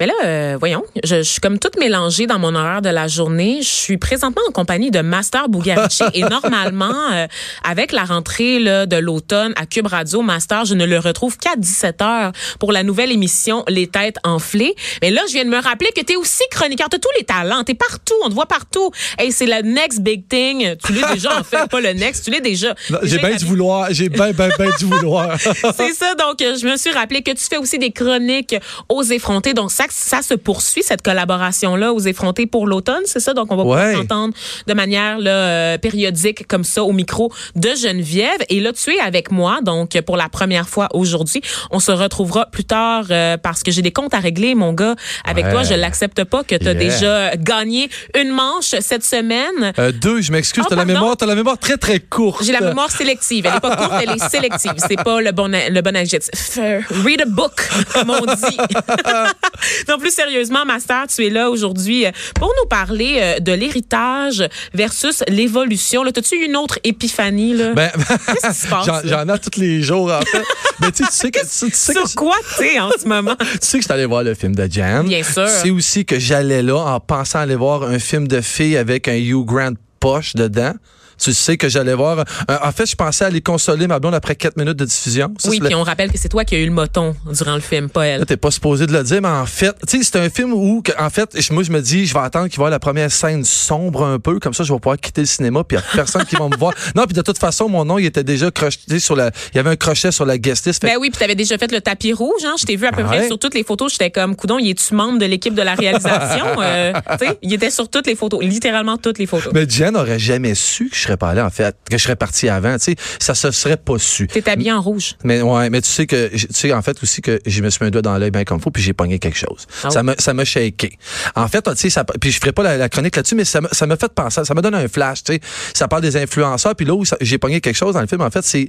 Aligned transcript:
Mais 0.00 0.06
là, 0.06 0.14
euh, 0.24 0.56
voyons, 0.58 0.84
je, 1.02 1.16
je, 1.16 1.22
suis 1.22 1.40
comme 1.40 1.58
toute 1.58 1.76
mélangée 1.76 2.28
dans 2.28 2.38
mon 2.38 2.54
horaire 2.54 2.82
de 2.82 2.88
la 2.88 3.08
journée. 3.08 3.58
Je 3.62 3.68
suis 3.68 3.98
présentement 3.98 4.42
en 4.48 4.52
compagnie 4.52 4.92
de 4.92 5.00
Master 5.00 5.48
Bugarici 5.48 6.04
et 6.14 6.22
normalement, 6.22 7.10
euh, 7.12 7.26
avec 7.64 7.90
la 7.90 8.04
rentrée 8.04 8.60
là, 8.60 8.86
de 8.86 8.96
l'automne 8.96 9.52
à 9.56 9.66
Cube 9.66 9.88
Radio, 9.88 10.22
Master, 10.22 10.64
je 10.66 10.74
ne 10.74 10.84
le 10.84 11.00
retrouve 11.00 11.36
qu'à 11.36 11.56
17 11.56 12.02
heures 12.02 12.32
pour 12.60 12.70
la 12.70 12.84
nouvelle 12.84 13.10
émission 13.10 13.64
Les 13.66 13.88
Têtes 13.88 14.18
enflées. 14.22 14.76
Mais 15.02 15.10
là, 15.10 15.22
je 15.26 15.32
viens 15.32 15.44
de 15.44 15.50
me 15.50 15.60
rappeler 15.60 15.90
que 15.90 16.02
tu 16.02 16.12
es 16.12 16.16
aussi 16.16 16.44
chroniqueur. 16.52 16.88
Tu 16.88 16.96
as 16.96 17.00
tous 17.00 17.18
les 17.18 17.24
talents. 17.24 17.64
Tu 17.64 17.72
es 17.72 17.74
partout. 17.74 18.14
On 18.24 18.28
te 18.28 18.34
voit 18.34 18.46
partout. 18.46 18.92
Hey, 19.18 19.32
c'est 19.32 19.46
le 19.46 19.62
next 19.62 20.00
big 20.00 20.28
thing. 20.28 20.76
Tu 20.84 20.92
l'es 20.92 21.02
déjà, 21.12 21.40
en 21.40 21.42
fait. 21.42 21.68
Pas 21.68 21.80
le 21.80 21.92
next, 21.92 22.24
tu 22.24 22.30
l'es 22.30 22.40
déjà. 22.40 22.72
J'ai 23.02 23.18
bien 23.18 23.34
du 23.34 23.44
vouloir. 23.44 23.88
J'ai 23.90 24.08
bien, 24.08 24.30
bien, 24.30 24.48
bien 24.56 24.70
du 24.78 24.84
vouloir. 24.84 25.36
c'est 25.40 25.92
ça. 25.92 26.14
Donc, 26.14 26.36
je 26.38 26.66
me 26.66 26.76
suis 26.76 26.92
rappelé 26.92 27.22
que 27.22 27.32
tu 27.32 27.44
fais 27.50 27.56
aussi 27.56 27.78
des 27.80 27.90
chroniques 27.90 28.54
aux 28.88 29.02
effrontés. 29.02 29.54
Donc, 29.54 29.72
ça, 29.72 29.87
ça 29.90 30.22
se 30.22 30.34
poursuit, 30.34 30.82
cette 30.82 31.02
collaboration-là 31.02 31.92
aux 31.92 32.00
effrontés 32.00 32.46
pour 32.46 32.66
l'automne, 32.66 33.02
c'est 33.04 33.20
ça? 33.20 33.34
Donc, 33.34 33.52
on 33.52 33.56
va 33.56 33.62
pouvoir 33.62 33.92
s'entendre 33.94 34.34
de 34.66 34.74
manière 34.74 35.18
là, 35.18 35.30
euh, 35.30 35.78
périodique 35.78 36.46
comme 36.46 36.64
ça 36.64 36.82
au 36.84 36.92
micro 36.92 37.32
de 37.56 37.70
Geneviève. 37.74 38.40
Et 38.48 38.60
là, 38.60 38.72
tu 38.72 38.94
es 38.94 39.00
avec 39.00 39.30
moi, 39.30 39.60
donc 39.62 40.00
pour 40.02 40.16
la 40.16 40.28
première 40.28 40.68
fois 40.68 40.88
aujourd'hui. 40.94 41.40
On 41.70 41.80
se 41.80 41.92
retrouvera 41.92 42.46
plus 42.46 42.64
tard 42.64 43.06
euh, 43.10 43.36
parce 43.36 43.62
que 43.62 43.70
j'ai 43.70 43.82
des 43.82 43.92
comptes 43.92 44.14
à 44.14 44.18
régler, 44.18 44.54
mon 44.54 44.72
gars. 44.72 44.96
Avec 45.24 45.48
toi, 45.50 45.62
je 45.62 45.74
l'accepte 45.74 46.24
pas 46.24 46.44
que 46.44 46.54
tu 46.54 46.68
as 46.68 46.74
déjà 46.74 47.36
gagné 47.36 47.88
une 48.18 48.30
manche 48.30 48.74
cette 48.80 49.04
semaine. 49.04 49.72
Euh, 49.78 49.92
deux, 49.92 50.20
je 50.20 50.32
m'excuse, 50.32 50.64
oh, 50.66 50.68
tu 50.68 50.74
as 50.74 50.76
la 50.76 50.84
mémoire, 50.84 51.16
as 51.20 51.26
la 51.26 51.34
mémoire 51.34 51.58
très 51.58 51.76
très 51.76 52.00
courte. 52.00 52.44
J'ai 52.44 52.52
la 52.52 52.60
mémoire 52.60 52.90
sélective. 52.90 53.46
Elle 53.46 53.56
est 53.56 53.60
pas 53.60 53.76
courte, 53.76 53.92
elle 54.02 54.10
est 54.10 54.28
sélective. 54.28 54.72
C'est 54.76 55.02
pas 55.02 55.20
le 55.20 55.32
bon 55.32 55.48
le 55.48 55.80
bon 55.80 55.96
adjectif. 55.96 56.58
Read 57.04 57.22
a 57.22 57.24
book, 57.24 57.68
comme 57.92 58.10
on 58.10 58.26
dit. 58.26 58.56
non, 59.88 59.98
plus 59.98 60.12
sérieusement, 60.12 60.64
Master, 60.64 61.06
tu 61.08 61.26
es 61.26 61.30
là 61.30 61.50
aujourd'hui 61.50 62.06
euh, 62.06 62.10
pour 62.34 62.52
nous 62.62 62.68
parler 62.68 63.18
euh, 63.18 63.40
de 63.40 63.52
l'héritage 63.52 64.46
versus 64.74 65.22
l'évolution. 65.28 66.02
Là, 66.02 66.10
as-tu 66.16 66.36
une 66.36 66.56
autre 66.56 66.78
épiphanie 66.84 67.54
là? 67.54 67.74
Ben, 67.74 67.90
Qu'est-ce 67.92 68.48
qui 68.48 68.54
se 68.54 68.68
passe 68.68 68.86
J'en 69.04 69.34
ai 69.34 69.38
tous 69.38 69.60
les 69.60 69.82
jours 69.82 70.12
en 70.12 70.20
fait. 70.20 70.44
Mais 70.80 70.92
tu 70.92 71.04
sais 71.10 71.30
que 71.30 71.40
tu 71.40 71.70
sais 71.72 71.92
sur 71.92 72.14
quoi 72.14 72.36
tu 72.56 72.78
en 72.78 72.90
ce 73.00 73.06
moment? 73.06 73.36
Tu 73.60 73.66
sais 73.66 73.78
que 73.78 73.84
je 73.84 73.92
allé 73.92 74.06
voir 74.06 74.22
le 74.22 74.34
film 74.34 74.54
de 74.54 74.68
Jan. 74.70 75.04
Bien 75.04 75.22
sûr. 75.22 75.46
Tu 75.46 75.52
sais 75.52 75.70
aussi 75.70 76.04
que 76.04 76.18
j'allais 76.18 76.62
là 76.62 76.76
en 76.76 77.00
pensant 77.00 77.40
aller 77.40 77.56
voir 77.56 77.82
un 77.82 77.98
film 77.98 78.28
de 78.28 78.40
filles 78.40 78.76
avec 78.76 79.08
un 79.08 79.16
Hugh 79.16 79.44
Grant 79.44 79.72
poche 80.00 80.34
dedans. 80.34 80.74
Tu 81.18 81.32
sais 81.32 81.56
que 81.56 81.68
j'allais 81.68 81.94
voir. 81.94 82.18
Euh, 82.18 82.56
en 82.62 82.72
fait, 82.72 82.86
je 82.86 82.96
pensais 82.96 83.24
aller 83.24 83.40
consoler 83.40 83.86
ma 83.86 83.98
blonde 83.98 84.14
après 84.14 84.36
quatre 84.36 84.56
minutes 84.56 84.76
de 84.76 84.84
diffusion. 84.84 85.32
oui, 85.46 85.60
puis 85.60 85.74
on 85.74 85.82
rappelle 85.82 86.12
que 86.12 86.18
c'est 86.18 86.28
toi 86.28 86.44
qui 86.44 86.54
as 86.54 86.58
eu 86.58 86.66
le 86.66 86.72
moton 86.72 87.14
durant 87.32 87.54
le 87.54 87.60
film, 87.60 87.88
pas 87.88 88.06
elle. 88.06 88.26
T'es 88.26 88.36
pas 88.36 88.50
supposé 88.50 88.86
de 88.86 88.92
le 88.92 89.02
dire, 89.02 89.20
mais 89.22 89.28
en 89.28 89.46
fait, 89.46 89.74
tu 89.86 89.98
sais, 89.98 90.04
c'est 90.04 90.18
un 90.18 90.30
film 90.30 90.52
où, 90.52 90.82
en 90.98 91.10
fait, 91.10 91.50
moi, 91.50 91.62
je 91.62 91.72
me 91.72 91.80
dis, 91.80 92.06
je 92.06 92.14
vais 92.14 92.20
attendre 92.20 92.48
qu'il 92.48 92.58
voit 92.58 92.70
la 92.70 92.78
première 92.78 93.10
scène 93.10 93.44
sombre 93.44 94.04
un 94.04 94.18
peu, 94.18 94.38
comme 94.38 94.54
ça, 94.54 94.64
je 94.64 94.72
vais 94.72 94.78
pouvoir 94.78 94.98
quitter 94.98 95.22
le 95.22 95.26
cinéma, 95.26 95.64
puis 95.64 95.78
il 95.78 95.96
personne 95.96 96.24
qui 96.24 96.36
va 96.36 96.48
me 96.48 96.56
voir. 96.56 96.72
Non, 96.94 97.04
puis 97.04 97.14
de 97.14 97.22
toute 97.22 97.38
façon, 97.38 97.68
mon 97.68 97.84
nom, 97.84 97.98
il 97.98 98.06
était 98.06 98.24
déjà 98.24 98.50
crocheté 98.50 98.98
sur 98.98 99.14
la, 99.14 99.30
il 99.52 99.56
y 99.56 99.60
avait 99.60 99.70
un 99.70 99.76
crochet 99.76 100.10
sur 100.10 100.24
la 100.24 100.38
guest 100.38 100.66
list. 100.66 100.82
Ben 100.82 100.96
oui, 100.98 101.10
puis 101.10 101.18
t'avais 101.18 101.34
déjà 101.34 101.58
fait 101.58 101.70
le 101.70 101.80
tapis 101.80 102.12
rouge, 102.12 102.44
hein. 102.44 102.54
Je 102.58 102.64
t'ai 102.64 102.76
vu 102.76 102.86
à 102.86 102.92
peu 102.92 103.04
près 103.04 103.26
sur 103.26 103.38
toutes 103.38 103.54
les 103.54 103.62
photos. 103.62 103.92
J'étais 103.92 104.10
comme, 104.10 104.34
coudon, 104.34 104.58
il 104.58 104.70
est-tu 104.70 104.94
membre 104.94 105.18
de 105.18 105.26
l'équipe 105.26 105.54
de 105.54 105.62
la 105.62 105.74
réalisation? 105.74 106.46
euh, 106.60 106.92
tu 107.18 107.26
sais, 107.26 107.38
il 107.42 107.52
était 107.52 107.70
sur 107.70 107.88
toutes 107.88 108.06
les 108.06 108.16
photos, 108.16 108.42
littéralement 108.42 108.96
toutes 108.96 109.18
les 109.18 109.26
photos. 109.26 109.52
Mais 109.52 109.68
Jen 109.68 109.96
aurait 109.96 110.18
jamais 110.18 110.54
su 110.54 110.88
que 110.88 110.96
je 110.96 111.07
serais 111.08 111.16
pas 111.16 111.30
allé, 111.30 111.40
en 111.40 111.50
fait 111.50 111.76
que 111.90 111.98
je 111.98 112.02
serais 112.02 112.16
parti 112.16 112.48
avant. 112.48 112.76
Tu 112.78 112.92
sais, 112.92 112.96
ça 113.18 113.34
se 113.34 113.50
serait 113.50 113.76
pas 113.76 113.98
su. 113.98 114.26
T'es 114.26 114.48
habillé 114.48 114.72
en 114.72 114.80
rouge. 114.80 115.16
Mais 115.24 115.42
ouais, 115.42 115.70
mais 115.70 115.80
tu 115.80 115.88
sais 115.88 116.06
que 116.06 116.28
tu 116.28 116.46
sais 116.50 116.72
en 116.72 116.82
fait 116.82 117.02
aussi 117.02 117.20
que 117.20 117.40
je 117.46 117.62
me 117.62 117.70
suis 117.70 117.82
mis 117.82 117.88
un 117.88 117.90
doigt 117.90 118.02
dans 118.02 118.16
l'œil 118.18 118.30
bien 118.30 118.44
comme 118.44 118.60
faut 118.60 118.70
puis 118.70 118.82
j'ai 118.82 118.92
pogné 118.92 119.18
quelque 119.18 119.38
chose. 119.38 119.66
Ah 119.84 119.90
ça 119.90 120.02
m'a 120.02 120.14
ça 120.18 120.34
m'a 120.34 120.44
shaké. 120.44 120.98
En 121.34 121.48
fait, 121.48 121.62
tu 121.62 121.76
sais 121.76 121.90
ça 121.90 122.04
puis 122.04 122.30
je 122.30 122.38
ferai 122.38 122.52
pas 122.52 122.76
la, 122.76 122.88
chronique 122.88 123.16
là-dessus 123.16 123.34
mais 123.34 123.44
ça 123.44 123.60
m'a 123.60 123.96
fait 123.96 124.12
penser, 124.12 124.44
ça 124.44 124.54
me 124.54 124.62
donne 124.62 124.74
un 124.74 124.88
flash, 124.88 125.24
tu 125.24 125.34
sais. 125.34 125.40
Ça 125.74 125.88
parle 125.88 126.02
des 126.02 126.16
influenceurs 126.16 126.74
puis 126.74 126.86
là 126.86 126.94
où 126.94 127.04
j'ai 127.20 127.38
pogné 127.38 127.60
quelque 127.60 127.76
chose 127.76 127.94
dans 127.94 128.00
le 128.00 128.06
film 128.06 128.20
en 128.20 128.30
fait, 128.30 128.44
c'est 128.44 128.68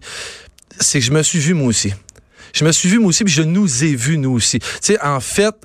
c'est 0.79 0.99
que 0.99 1.05
je 1.05 1.11
me 1.11 1.23
suis 1.23 1.39
vu 1.39 1.53
moi 1.53 1.67
aussi. 1.67 1.93
Je 2.53 2.65
me 2.65 2.71
suis 2.71 2.89
vu, 2.89 2.99
moi 2.99 3.09
aussi, 3.09 3.23
puis 3.23 3.33
je 3.33 3.41
nous 3.41 3.83
ai 3.83 3.95
vus, 3.95 4.17
nous 4.17 4.31
aussi. 4.31 4.59
Tu 4.59 4.67
sais, 4.81 5.01
en 5.01 5.19
fait, 5.19 5.55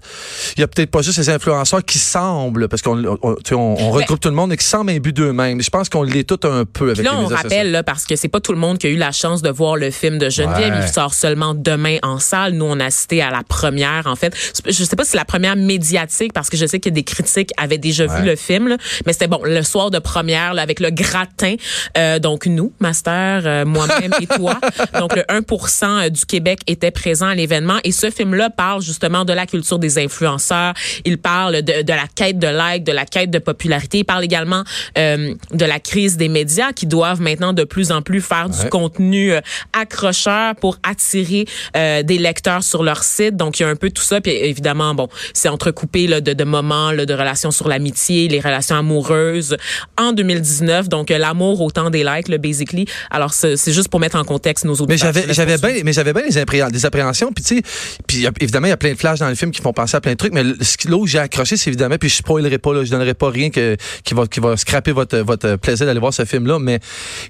il 0.56 0.60
y 0.60 0.62
a 0.62 0.68
peut-être 0.68 0.90
pas 0.90 1.02
juste 1.02 1.16
ces 1.16 1.30
influenceurs 1.30 1.84
qui 1.84 1.98
semblent, 1.98 2.68
parce 2.68 2.82
qu'on 2.82 3.04
on, 3.04 3.36
on, 3.52 3.90
regroupe 3.90 4.20
tout 4.20 4.28
le 4.28 4.34
monde 4.34 4.52
et 4.52 4.56
qui 4.56 4.64
semblent 4.64 4.90
imbus 4.90 5.12
d'eux-mêmes. 5.12 5.62
Je 5.62 5.70
pense 5.70 5.88
qu'on 5.88 6.02
l'est 6.02 6.24
tout 6.24 6.46
un 6.46 6.64
peu 6.64 6.90
avec 6.90 7.04
là, 7.04 7.12
les 7.12 7.16
on 7.16 7.26
rappelle, 7.26 7.70
là, 7.70 7.82
parce 7.82 8.04
que 8.04 8.16
c'est 8.16 8.28
pas 8.28 8.40
tout 8.40 8.52
le 8.52 8.58
monde 8.58 8.78
qui 8.78 8.86
a 8.86 8.90
eu 8.90 8.96
la 8.96 9.12
chance 9.12 9.42
de 9.42 9.50
voir 9.50 9.76
le 9.76 9.90
film 9.90 10.18
de 10.18 10.28
Geneviève. 10.28 10.74
Il 10.82 10.88
sort 10.88 11.14
seulement 11.14 11.54
demain 11.54 11.98
en 12.02 12.18
salle. 12.18 12.54
Nous, 12.54 12.64
on 12.64 12.78
a 12.80 12.86
assisté 12.86 13.22
à 13.22 13.30
la 13.30 13.42
première, 13.42 14.06
en 14.06 14.16
fait. 14.16 14.34
Je 14.66 14.72
sais 14.72 14.96
pas 14.96 15.04
si 15.04 15.12
c'est 15.12 15.16
la 15.16 15.24
première 15.24 15.56
médiatique, 15.56 16.32
parce 16.32 16.50
que 16.50 16.56
je 16.56 16.66
sais 16.66 16.80
que 16.80 16.88
des 16.88 17.04
critiques 17.04 17.50
avaient 17.56 17.78
déjà 17.78 18.06
vu 18.06 18.24
le 18.24 18.36
film, 18.36 18.68
là, 18.68 18.76
mais 19.06 19.12
c'était 19.12 19.28
bon, 19.28 19.40
le 19.44 19.62
soir 19.62 19.90
de 19.90 19.98
première, 19.98 20.54
là, 20.54 20.62
avec 20.62 20.80
le 20.80 20.90
gratin. 20.90 21.54
Euh, 21.96 22.18
donc, 22.18 22.46
nous, 22.46 22.72
Master, 22.80 23.42
euh, 23.44 23.64
moi-même 23.64 24.12
et 24.20 24.26
toi. 24.26 24.58
Donc, 24.98 25.16
le 25.16 25.24
1 25.28 26.10
du 26.10 26.26
Québec 26.26 26.60
était 26.74 26.90
présent 26.90 27.28
à 27.28 27.34
l'événement. 27.34 27.78
Et 27.84 27.92
ce 27.92 28.10
film-là 28.10 28.50
parle 28.50 28.82
justement 28.82 29.24
de 29.24 29.32
la 29.32 29.46
culture 29.46 29.78
des 29.78 29.98
influenceurs. 29.98 30.74
Il 31.04 31.18
parle 31.18 31.62
de, 31.62 31.82
de 31.82 31.92
la 31.92 32.06
quête 32.14 32.38
de 32.38 32.46
like, 32.46 32.84
de 32.84 32.92
la 32.92 33.06
quête 33.06 33.30
de 33.30 33.38
popularité. 33.38 33.98
Il 33.98 34.04
parle 34.04 34.24
également 34.24 34.64
euh, 34.98 35.34
de 35.52 35.64
la 35.64 35.80
crise 35.80 36.16
des 36.16 36.28
médias 36.28 36.72
qui 36.72 36.86
doivent 36.86 37.20
maintenant 37.20 37.52
de 37.52 37.64
plus 37.64 37.92
en 37.92 38.02
plus 38.02 38.20
faire 38.20 38.48
du 38.48 38.68
contenu 38.68 39.32
euh, 39.32 39.40
accrocheur 39.72 40.54
pour 40.56 40.78
attirer 40.82 41.46
euh, 41.76 42.02
des 42.02 42.18
lecteurs 42.18 42.62
sur 42.62 42.82
leur 42.82 43.04
site. 43.04 43.36
Donc, 43.36 43.58
il 43.58 43.62
y 43.62 43.66
a 43.66 43.68
un 43.68 43.76
peu 43.76 43.90
tout 43.90 44.02
ça. 44.02 44.20
Puis 44.20 44.32
évidemment, 44.32 44.94
bon, 44.94 45.08
c'est 45.32 45.48
entrecoupé 45.48 46.06
là, 46.06 46.20
de, 46.20 46.32
de 46.32 46.44
moments 46.44 46.90
là, 46.92 47.06
de 47.06 47.14
relations 47.14 47.50
sur 47.50 47.68
l'amitié, 47.68 48.28
les 48.28 48.40
relations 48.40 48.76
amoureuses 48.76 49.56
en 49.96 50.12
2019. 50.12 50.88
Donc, 50.88 51.10
l'amour 51.10 51.60
autant 51.60 51.90
des 51.90 52.04
likes, 52.04 52.28
le 52.28 52.38
basically. 52.38 52.86
Alors, 53.10 53.32
c'est 53.32 53.72
juste 53.72 53.88
pour 53.88 54.00
mettre 54.00 54.16
en 54.16 54.24
contexte 54.24 54.64
nos 54.64 54.74
auditeurs. 54.74 55.12
Mais 55.14 55.22
j'avais, 55.22 55.34
j'avais 55.34 55.58
bien, 55.58 55.82
mais 55.84 55.92
j'avais 55.92 56.12
bien 56.12 56.22
les, 56.22 56.63
des 56.70 56.86
appréhensions. 56.86 57.32
Puis 57.32 57.44
tu 57.44 57.56
sais, 57.56 57.62
puis 58.06 58.26
évidemment, 58.40 58.66
il 58.66 58.70
y 58.70 58.72
a 58.72 58.76
plein 58.76 58.92
de 58.92 58.98
flashs 58.98 59.18
dans 59.18 59.28
le 59.28 59.34
film 59.34 59.50
qui 59.50 59.60
font 59.60 59.72
penser 59.72 59.96
à 59.96 60.00
plein 60.00 60.12
de 60.12 60.16
trucs. 60.16 60.32
Mais 60.32 60.42
là 60.42 60.96
où 60.96 61.06
j'ai 61.06 61.18
accroché, 61.18 61.56
c'est 61.56 61.70
évidemment, 61.70 61.96
puis 61.98 62.08
je 62.08 62.16
spoilerai 62.16 62.58
pas, 62.58 62.72
là, 62.72 62.84
je 62.84 62.90
donnerai 62.90 63.14
pas 63.14 63.30
rien 63.30 63.50
que, 63.50 63.76
qui 64.04 64.14
va 64.14 64.26
qui 64.26 64.40
va 64.40 64.56
scraper 64.56 64.92
votre 64.92 65.18
votre 65.18 65.56
plaisir 65.56 65.86
d'aller 65.86 66.00
voir 66.00 66.14
ce 66.14 66.24
film-là. 66.24 66.58
Mais 66.58 66.80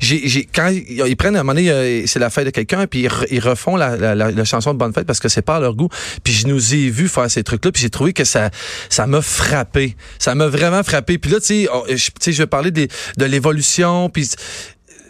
j'ai 0.00 0.48
quand 0.54 0.68
ils 0.68 1.16
prennent 1.16 1.36
à 1.36 1.40
un 1.40 1.42
moment 1.42 1.54
donné, 1.54 2.06
c'est 2.06 2.18
la 2.18 2.30
fête 2.30 2.46
de 2.46 2.50
quelqu'un, 2.50 2.86
puis 2.86 3.08
ils, 3.30 3.40
refont 3.40 3.76
la, 3.76 3.96
la, 3.96 4.14
la, 4.14 4.44
chanson 4.44 4.72
de 4.72 4.78
bonne 4.78 4.92
fête 4.92 5.06
parce 5.06 5.20
que 5.20 5.28
c'est 5.28 5.42
pas 5.42 5.56
à 5.56 5.60
leur 5.60 5.74
goût. 5.74 5.88
Puis 6.22 6.32
je 6.32 6.46
nous 6.46 6.74
ai 6.74 6.88
vu 6.88 7.08
faire 7.08 7.30
ces 7.30 7.42
trucs-là, 7.42 7.72
puis 7.72 7.82
j'ai 7.82 7.90
trouvé 7.90 8.12
que 8.12 8.24
ça 8.24 8.50
ça 8.88 9.06
m'a 9.06 9.22
frappé. 9.22 9.96
Ça 10.18 10.34
m'a 10.34 10.46
vraiment 10.46 10.82
frappé. 10.82 11.18
Puis 11.18 11.30
là, 11.30 11.40
tu 11.40 11.46
sais, 11.46 11.68
oh, 11.72 11.84
je 11.88 12.30
vais 12.32 12.46
parler 12.46 12.70
des, 12.70 12.88
de 13.16 13.24
l'évolution, 13.24 14.08
puis 14.08 14.28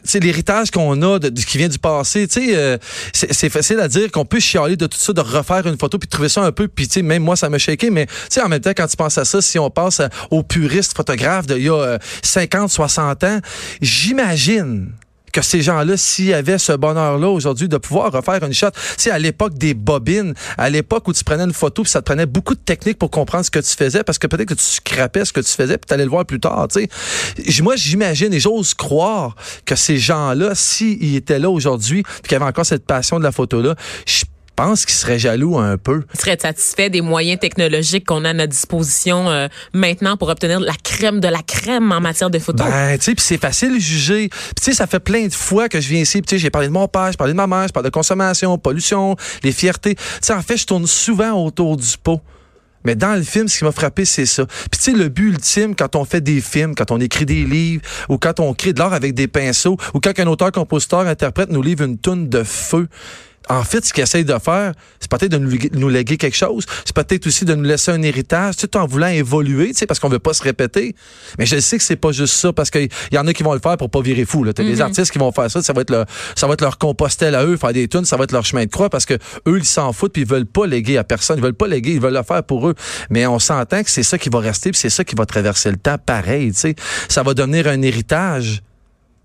c'est 0.05 0.21
l'héritage 0.21 0.71
qu'on 0.71 1.01
a 1.03 1.19
de, 1.19 1.29
qui 1.29 1.59
vient 1.59 1.69
du 1.69 1.79
passé. 1.79 2.29
Tu 2.29 2.47
sais, 2.47 2.57
euh, 2.57 2.79
c'est 3.13 3.49
facile 3.49 3.81
à 3.81 3.89
dire 3.89 4.11
qu'on 4.11 4.25
peut 4.25 4.41
chialer 4.41 4.77
de 4.77 4.87
tout 4.87 4.99
ça, 4.99 5.13
de 5.13 5.21
refaire 5.21 5.67
une 5.67 5.79
photo 5.79 5.99
puis 5.99 6.07
de 6.07 6.11
trouver 6.11 6.29
ça 6.29 6.43
un 6.43 6.53
peu. 6.53 6.69
Puis 6.69 6.87
tu 6.87 6.95
sais, 6.95 7.03
même 7.03 7.23
moi, 7.23 7.37
ça 7.37 7.49
m'a 7.49 7.59
shaké. 7.59 7.91
Mais 7.91 8.07
tu 8.07 8.13
sais, 8.31 8.43
en 8.43 8.49
même 8.49 8.61
temps, 8.61 8.73
quand 8.77 8.87
tu 8.87 8.97
penses 8.97 9.19
à 9.19 9.25
ça, 9.25 9.41
si 9.41 9.59
on 9.59 9.71
passe 9.71 10.01
aux 10.31 10.43
puristes 10.43 10.97
photographes 10.97 11.47
d'il 11.47 11.65
y 11.65 11.69
a 11.69 11.99
50, 12.23 12.65
euh, 12.65 12.69
60 12.69 13.25
ans, 13.25 13.41
j'imagine 13.81 14.93
que 15.35 15.43
ces 15.43 15.63
gens-là, 15.63 15.97
s'ils 15.97 16.33
avaient 16.33 16.59
ce 16.59 16.73
bonheur-là 16.73 17.29
aujourd'hui 17.29 17.69
de 17.69 17.77
pouvoir 17.77 18.13
refaire 18.13 18.43
une 18.45 18.55
shot, 18.55 18.69
c'est 18.97 19.11
à 19.11 19.19
l'époque 19.19 19.55
des 19.55 19.75
bobines, 19.75 20.33
à 20.57 20.71
l'époque 20.71 21.09
où 21.09 21.13
tu 21.13 21.25
prenais 21.25 21.43
une 21.43 21.53
photo, 21.53 21.83
puis 21.83 21.91
ça 21.91 22.01
te 22.01 22.07
prenait 22.07 22.25
beaucoup 22.25 22.55
de 22.55 22.61
techniques 22.61 22.99
pour 22.99 23.11
comprendre 23.11 23.45
ce 23.45 23.51
que 23.51 23.59
tu 23.59 23.75
faisais, 23.77 24.05
parce 24.05 24.19
que 24.19 24.29
peut-être 24.29 24.49
que 24.49 24.55
tu 24.55 24.65
scrapais 24.65 25.25
ce 25.25 25.33
que 25.33 25.41
tu 25.41 25.51
faisais, 25.51 25.77
puis 25.77 25.87
tu 25.89 25.95
allais 25.95 26.05
le 26.05 26.11
voir 26.11 26.25
plus 26.25 26.39
tard. 26.39 26.69
Tu 26.73 26.89
sais. 27.45 27.63
Moi, 27.63 27.75
j'imagine 27.75 28.33
et 28.33 28.39
j'ose 28.39 28.75
croire 28.75 29.35
que 29.65 29.75
ces 29.75 29.99
gens-là, 29.99 30.55
s'ils 30.55 31.17
étaient 31.17 31.41
là 31.41 31.51
aujourd'hui, 31.51 32.05
puis 32.05 32.29
qu'ils 32.29 32.37
avaient 32.37 32.45
encore 32.45 32.65
cette 32.65 32.87
passion 32.87 33.19
de 33.19 33.25
la 33.25 33.33
photo-là, 33.33 33.75
pense 34.55 34.85
qu'il 34.85 34.95
serait 34.95 35.19
jaloux 35.19 35.59
un 35.59 35.77
peu. 35.77 36.05
Il 36.15 36.21
serait 36.21 36.39
satisfait 36.41 36.91
des 36.91 37.01
moyens 37.01 37.39
technologiques 37.41 38.07
qu'on 38.07 38.25
a 38.25 38.31
à 38.31 38.33
notre 38.33 38.53
disposition 38.53 39.29
euh, 39.31 39.49
maintenant 39.73 40.17
pour 40.17 40.29
obtenir 40.29 40.61
la 40.61 40.75
crème 40.83 41.21
de 41.21 41.29
la 41.29 41.43
crème 41.43 41.93
en 41.93 42.01
matière 42.01 42.31
de 42.31 42.39
photo. 42.39 42.65
Ben, 42.65 42.97
tu 42.99 43.05
sais, 43.05 43.15
puis 43.15 43.25
c'est 43.25 43.41
facile 43.41 43.75
de 43.75 43.81
juger. 43.81 44.29
Puis 44.29 44.55
tu 44.57 44.63
sais, 44.65 44.75
ça 44.75 44.87
fait 44.87 45.01
plein 45.01 45.27
de 45.27 45.33
fois 45.33 45.69
que 45.69 45.81
je 45.81 45.89
viens 45.89 46.01
ici, 46.01 46.23
tu 46.23 46.31
sais, 46.31 46.39
j'ai 46.39 46.51
parlé 46.51 46.69
de 46.69 46.73
mon 46.73 46.89
père, 46.89 47.11
j'ai 47.11 47.17
parlé 47.17 47.33
de 47.33 47.37
ma 47.37 47.47
mère, 47.47 47.69
je 47.69 47.73
parle 47.73 47.87
de 47.87 47.91
consommation, 47.91 48.57
pollution, 48.59 49.17
les 49.43 49.53
fiertés. 49.53 49.95
Tu 49.95 50.03
sais, 50.23 50.33
en 50.33 50.43
fait, 50.43 50.57
je 50.57 50.67
tourne 50.67 50.87
souvent 50.87 51.33
autour 51.33 51.77
du 51.77 51.99
pot. 52.03 52.21
Mais 52.85 52.95
dans 52.95 53.15
le 53.15 53.23
film, 53.23 53.49
ce 53.49 53.59
qui 53.59 53.65
m'a 53.65 53.73
frappé, 53.73 54.05
c'est 54.05 54.27
ça. 54.27 54.45
Puis 54.47 54.79
tu 54.79 54.83
sais, 54.83 54.93
le 54.93 55.09
but 55.09 55.31
ultime, 55.31 55.75
quand 55.75 55.97
on 55.97 56.05
fait 56.05 56.21
des 56.21 56.41
films, 56.41 56.75
quand 56.75 56.91
on 56.91 57.01
écrit 57.01 57.25
des 57.25 57.45
livres, 57.45 57.83
ou 58.11 58.19
quand 58.19 58.41
on 58.41 58.53
crée 58.53 58.75
de 58.75 58.79
l'art 58.79 58.93
avec 58.93 59.15
des 59.15 59.27
pinceaux, 59.27 59.79
ou 59.95 60.01
quand 60.01 60.19
un 60.19 60.27
auteur, 60.27 60.53
compositeur, 60.53 61.01
interprète 61.01 61.51
nous 61.51 61.63
livre 61.63 61.85
une 61.85 61.97
tonne 61.97 62.29
de 62.29 62.43
feu, 62.43 62.89
en 63.49 63.63
fait, 63.63 63.85
ce 63.85 63.93
qu'ils 63.93 64.03
essayent 64.03 64.25
de 64.25 64.39
faire, 64.39 64.73
c'est 65.01 65.11
peut-être 65.11 65.33
de 65.33 65.39
nous, 65.39 65.57
nous 65.73 65.89
léguer 65.89 66.17
quelque 66.17 66.37
chose. 66.37 66.65
C'est 66.85 66.95
peut-être 66.95 67.27
aussi 67.27 67.45
de 67.45 67.55
nous 67.55 67.65
laisser 67.65 67.91
un 67.91 68.03
héritage, 68.03 68.57
tout 68.57 68.77
en 68.77 68.87
voulant 68.87 69.09
évoluer, 69.09 69.69
tu 69.69 69.75
sais, 69.75 69.87
parce 69.87 70.01
qu'on 70.01 70.09
veut 70.09 70.19
pas 70.19 70.33
se 70.33 70.43
répéter. 70.43 70.95
Mais 71.39 71.47
je 71.47 71.59
sais 71.61 71.77
que 71.77 71.85
c'est 71.85 71.97
pas 71.97 72.13
juste 72.13 72.35
ça, 72.35 72.53
parce 72.53 72.71
qu'il 72.71 72.89
y 73.13 73.19
en 73.19 73.27
a 73.27 73.33
qui 73.33 73.43
vont 73.43 73.53
le 73.53 73.61
faire 73.61 73.77
pour 73.77 73.91
pas 73.91 74.01
virer 74.01 74.25
fou. 74.25 74.45
T'as 74.53 74.63
des 74.63 74.81
artistes 74.81 75.11
qui 75.11 75.19
vont 75.19 75.33
faire 75.33 75.51
ça, 75.51 75.63
ça 75.63 75.73
va 75.73 75.83
être 75.83 75.91
leur, 75.91 76.07
ça 76.35 76.47
va 76.47 76.55
être 76.55 76.63
leur 76.63 76.79
compostel 76.79 77.35
à 77.35 77.45
eux, 77.45 77.57
faire 77.57 77.73
des 77.73 77.89
tunes, 77.89 78.05
ça 78.05 78.17
va 78.17 78.25
être 78.25 78.33
leur 78.33 78.45
chemin 78.45 78.65
de 78.65 78.71
croix, 78.71 78.89
parce 78.89 79.05
que 79.05 79.15
eux, 79.47 79.59
ils 79.59 79.65
s'en 79.65 79.93
foutent, 79.93 80.13
puis 80.13 80.23
ils 80.23 80.29
veulent 80.29 80.47
pas 80.47 80.67
léguer 80.67 80.99
à 80.99 81.05
personne. 81.05 81.39
Ils 81.39 81.43
veulent 81.43 81.55
pas 81.55 81.69
léguer, 81.69 81.93
ils 81.93 82.01
veulent 82.01 82.15
le 82.15 82.23
faire 82.23 82.43
pour 82.43 82.69
eux. 82.69 82.75
Mais 83.11 83.27
on 83.27 83.39
s'entend 83.39 83.83
que 83.83 83.91
c'est 83.91 84.03
ça 84.03 84.19
qui 84.19 84.29
va 84.29 84.41
rester, 84.41 84.71
puis 84.71 84.81
c'est 84.81 84.91
ça 84.91 85.05
qui 85.05 85.15
va 85.15 85.27
traverser 85.27 85.71
le 85.71 85.77
temps, 85.77 85.97
pareil, 85.99 86.53
tu 86.53 86.61
sais. 86.61 86.75
Ça 87.09 87.23
va 87.23 87.35
devenir 87.35 87.67
un 87.67 87.83
héritage 87.83 88.63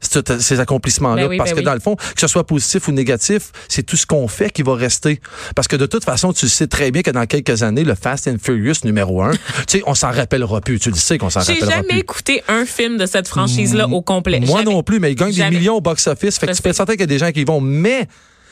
ces 0.02 0.60
accomplissements-là. 0.60 1.24
Ben 1.24 1.30
oui, 1.30 1.38
parce 1.38 1.50
ben 1.52 1.56
que 1.56 1.60
oui. 1.60 1.66
dans 1.66 1.74
le 1.74 1.80
fond, 1.80 1.96
que 1.96 2.20
ce 2.22 2.28
soit 2.28 2.46
positif 2.46 2.88
ou 2.88 2.92
négatif, 2.92 3.52
c'est 3.68 3.84
tout 3.84 3.98
ce 3.98 4.06
qu'on 4.06 4.28
fait 4.28 4.50
qui 4.50 4.62
va 4.64 4.76
rester. 4.76 5.20
Parce 5.56 5.68
que 5.68 5.76
de 5.76 5.86
toute 5.86 6.04
façon, 6.06 6.34
tu 6.34 6.48
sais 6.48 6.68
très 6.68 6.92
bien 6.92 7.02
que 7.02 7.12
dans 7.12 7.26
quelques 7.26 7.64
années, 7.64 7.84
le 7.84 7.96
Fast 7.96 8.28
and 8.28 8.38
Furious 8.42 8.76
numéro 8.86 9.22
un, 9.22 9.32
tu 9.68 9.78
sais, 9.80 9.84
on 9.86 9.96
s'en 9.96 10.12
rappellera 10.12 10.62
plus. 10.62 10.80
Tu 10.80 10.90
le 10.90 10.96
sais 10.96 11.18
qu'on 11.18 11.30
s'en 11.30 11.42
J'ai 11.42 11.54
rappellera 11.54 11.76
jamais 11.76 11.88
plus. 11.90 12.00
écouté 12.00 12.44
un 12.48 12.66
film 12.66 12.98
de 12.98 13.06
cette 13.06 13.28
franchise-là 13.28 13.88
au 13.88 14.02
complet. 14.02 14.40
Moi 14.40 14.60
Jamais. 14.60 14.72
non 14.74 14.84
plus, 14.84 15.00
mais 15.00 15.12
il 15.12 15.16
gagne 15.16 15.32
Jamais. 15.34 15.52
des 15.52 15.58
millions 15.58 15.76
au 15.76 15.82
box-office. 15.82 16.40
Fait 16.40 16.48
que 16.48 16.54
tu 16.54 16.62
peux 16.62 16.70
être 16.70 16.76
certain 16.76 16.94
qu'il 16.94 17.02
y 17.02 17.04
a 17.04 17.08
des 17.08 17.20
gens 17.20 17.32
qui 17.32 17.42
y 17.42 17.46
vont. 17.46 17.60
Mais, 17.62 18.08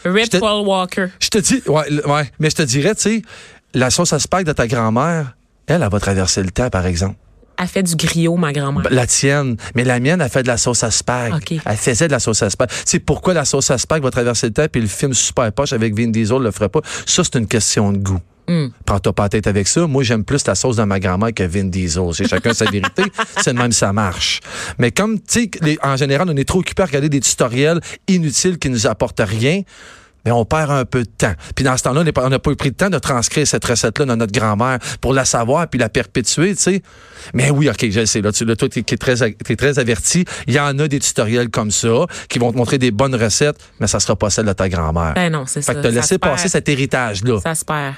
Rip 0.05 0.29
te- 0.29 0.37
Paul 0.37 0.65
Walker. 0.67 1.07
je 1.19 1.29
te 1.29 1.37
dis, 1.37 1.61
ouais, 1.67 2.05
ouais, 2.05 2.31
mais 2.39 2.49
je 2.49 2.55
te 2.55 2.61
dirais, 2.63 2.93
tu 2.95 3.01
sais, 3.01 3.21
la 3.73 3.89
sauce 3.89 4.13
à 4.13 4.19
spag 4.19 4.45
de 4.45 4.51
ta 4.53 4.67
grand-mère, 4.67 5.35
elle, 5.67 5.81
elle 5.83 5.89
va 5.89 5.99
traverser 5.99 6.43
le 6.43 6.51
temps, 6.51 6.69
par 6.69 6.85
exemple. 6.85 7.15
A 7.57 7.67
fait 7.67 7.83
du 7.83 7.95
griot, 7.95 8.35
ma 8.35 8.53
grand-mère. 8.53 8.87
La 8.91 9.07
tienne. 9.07 9.57
Mais 9.75 9.83
la 9.83 9.99
mienne, 9.99 10.21
elle 10.21 10.29
fait 10.29 10.43
de 10.43 10.47
la 10.47 10.57
sauce 10.57 10.83
à 10.83 10.91
spag. 10.91 11.33
OK. 11.33 11.59
Elle 11.65 11.77
faisait 11.77 12.07
de 12.07 12.11
la 12.11 12.19
sauce 12.19 12.43
à 12.43 12.49
spag. 12.49 12.69
Sais, 12.85 12.99
pourquoi 12.99 13.33
la 13.33 13.45
sauce 13.45 13.71
à 13.71 13.77
spag 13.77 14.03
va 14.03 14.11
traverser 14.11 14.47
le 14.47 14.53
temps 14.53 14.67
puis 14.71 14.81
le 14.81 14.87
film 14.87 15.13
Super 15.13 15.51
Poche 15.51 15.73
avec 15.73 15.95
Vin 15.95 16.07
Diesel 16.07 16.39
le 16.39 16.51
ferait 16.51 16.69
pas? 16.69 16.81
Ça, 17.05 17.23
c'est 17.23 17.35
une 17.35 17.47
question 17.47 17.91
de 17.91 17.97
goût. 17.97 18.19
Hmm. 18.47 18.67
Prends-toi 18.85 19.11
pas 19.11 19.23
la 19.23 19.29
tête 19.29 19.47
avec 19.47 19.67
ça. 19.67 19.87
Moi, 19.87 20.03
j'aime 20.03 20.23
plus 20.23 20.45
la 20.47 20.55
sauce 20.55 20.77
de 20.77 20.83
ma 20.83 20.99
grand-mère 20.99 21.33
que 21.33 21.43
Vin 21.43 21.65
Diesel. 21.65 22.13
C'est 22.13 22.27
chacun 22.27 22.53
sa 22.53 22.65
vérité. 22.65 23.03
C'est 23.41 23.53
de 23.53 23.57
même 23.57 23.73
ça 23.73 23.91
marche. 23.91 24.39
Mais 24.77 24.91
comme, 24.91 25.19
tu 25.19 25.49
sais, 25.61 25.77
en 25.83 25.97
général, 25.97 26.29
on 26.29 26.37
est 26.37 26.47
trop 26.47 26.59
occupé 26.59 26.83
à 26.83 26.85
regarder 26.85 27.09
des 27.09 27.19
tutoriels 27.19 27.81
inutiles 28.07 28.57
qui 28.57 28.69
nous 28.69 28.87
apportent 28.87 29.21
rien. 29.25 29.63
Mais 30.27 30.33
on 30.33 30.43
perd 30.43 30.71
un 30.71 30.83
peu 30.83 31.03
de 31.03 31.09
temps. 31.09 31.31
Puis 31.55 31.63
dans 31.63 31.77
ce 31.77 31.83
temps-là, 31.83 32.03
on 32.17 32.29
n'a 32.29 32.39
pas 32.39 32.51
eu 32.51 32.57
pris 32.57 32.67
le 32.67 32.75
temps 32.75 32.89
de 32.89 32.99
transcrire 32.99 33.47
cette 33.47 33.63
recette-là 33.63 34.03
dans 34.03 34.17
notre 34.17 34.37
grand-mère 34.37 34.77
pour 34.99 35.13
la 35.13 35.23
savoir 35.23 35.69
puis 35.69 35.79
la 35.79 35.87
perpétuer, 35.87 36.53
tu 36.53 36.63
sais. 36.63 36.81
Mais 37.33 37.49
oui, 37.49 37.69
OK, 37.69 37.89
je 37.89 38.01
le 38.01 38.05
sais. 38.05 38.19
Là, 38.19 38.33
tu, 38.33 38.43
là, 38.43 38.57
toi, 38.57 38.67
t'es, 38.67 38.83
t'es 38.83 38.97
très, 38.97 39.79
averti. 39.79 40.25
Il 40.47 40.53
y 40.53 40.59
en 40.59 40.77
a 40.79 40.89
des 40.89 40.99
tutoriels 40.99 41.49
comme 41.49 41.71
ça 41.71 42.07
qui 42.27 42.39
vont 42.39 42.51
te 42.51 42.57
montrer 42.57 42.77
des 42.77 42.91
bonnes 42.91 43.15
recettes, 43.15 43.55
mais 43.79 43.87
ça 43.87 44.01
sera 44.01 44.17
pas 44.17 44.29
celle 44.29 44.47
de 44.47 44.51
ta 44.51 44.67
grand-mère. 44.67 45.13
Ben 45.13 45.31
non, 45.31 45.45
c'est 45.47 45.61
fait 45.61 45.67
ça. 45.67 45.75
que 45.75 45.79
t'as 45.79 45.91
laissé 45.91 46.17
passer 46.17 46.49
cet 46.49 46.67
héritage-là. 46.67 47.39
Ça 47.39 47.55
se 47.55 47.63
perd. 47.63 47.95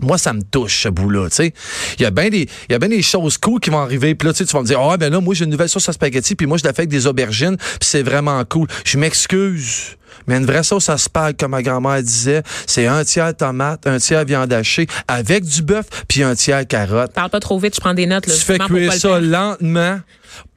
Moi, 0.00 0.18
ça 0.18 0.32
me 0.32 0.42
touche, 0.42 0.82
ce 0.82 0.88
bout-là, 0.88 1.28
tu 1.28 1.36
sais. 1.36 1.54
Il 2.00 2.02
y 2.02 2.06
a 2.06 2.10
bien 2.10 2.28
des, 2.28 2.48
il 2.68 2.72
y 2.72 2.74
a 2.74 2.80
bien 2.80 2.88
des 2.88 3.02
choses 3.02 3.38
cool 3.38 3.60
qui 3.60 3.70
vont 3.70 3.78
arriver. 3.78 4.16
Puis 4.16 4.26
là, 4.26 4.34
tu 4.34 4.42
vas 4.42 4.62
me 4.62 4.66
dire, 4.66 4.80
ah, 4.80 4.96
ben 4.96 5.12
là, 5.12 5.20
moi, 5.20 5.32
j'ai 5.32 5.44
une 5.44 5.52
nouvelle 5.52 5.68
sauce 5.68 5.88
à 5.88 5.92
spaghetti, 5.92 6.34
puis 6.34 6.48
moi, 6.48 6.58
je 6.58 6.64
la 6.64 6.72
fais 6.72 6.80
avec 6.80 6.90
des 6.90 7.06
aubergines, 7.06 7.56
puis 7.56 7.78
c'est 7.82 8.02
vraiment 8.02 8.44
cool. 8.46 8.66
Je 8.84 8.98
m'excuse. 8.98 9.96
Mais 10.26 10.36
une 10.36 10.46
vraie 10.46 10.62
sauce 10.62 10.88
à 10.88 10.98
spag, 10.98 11.36
comme 11.38 11.52
ma 11.52 11.62
grand-mère 11.62 12.02
disait, 12.02 12.42
c'est 12.66 12.86
un 12.86 13.04
tiers 13.04 13.36
tomate, 13.36 13.86
un 13.86 13.98
tiers 13.98 14.24
viande 14.24 14.52
hachée, 14.52 14.86
avec 15.08 15.44
du 15.44 15.62
bœuf, 15.62 15.86
puis 16.08 16.22
un 16.22 16.34
tiers 16.34 16.66
carotte. 16.66 17.12
Parle 17.12 17.30
pas 17.30 17.40
trop 17.40 17.58
vite, 17.58 17.74
je 17.74 17.80
prends 17.80 17.94
des 17.94 18.06
notes. 18.06 18.26
Là, 18.26 18.34
Tu 18.34 18.40
fais 18.40 18.58
cuire 18.58 18.92
ça 18.92 19.20
lentement, 19.20 20.00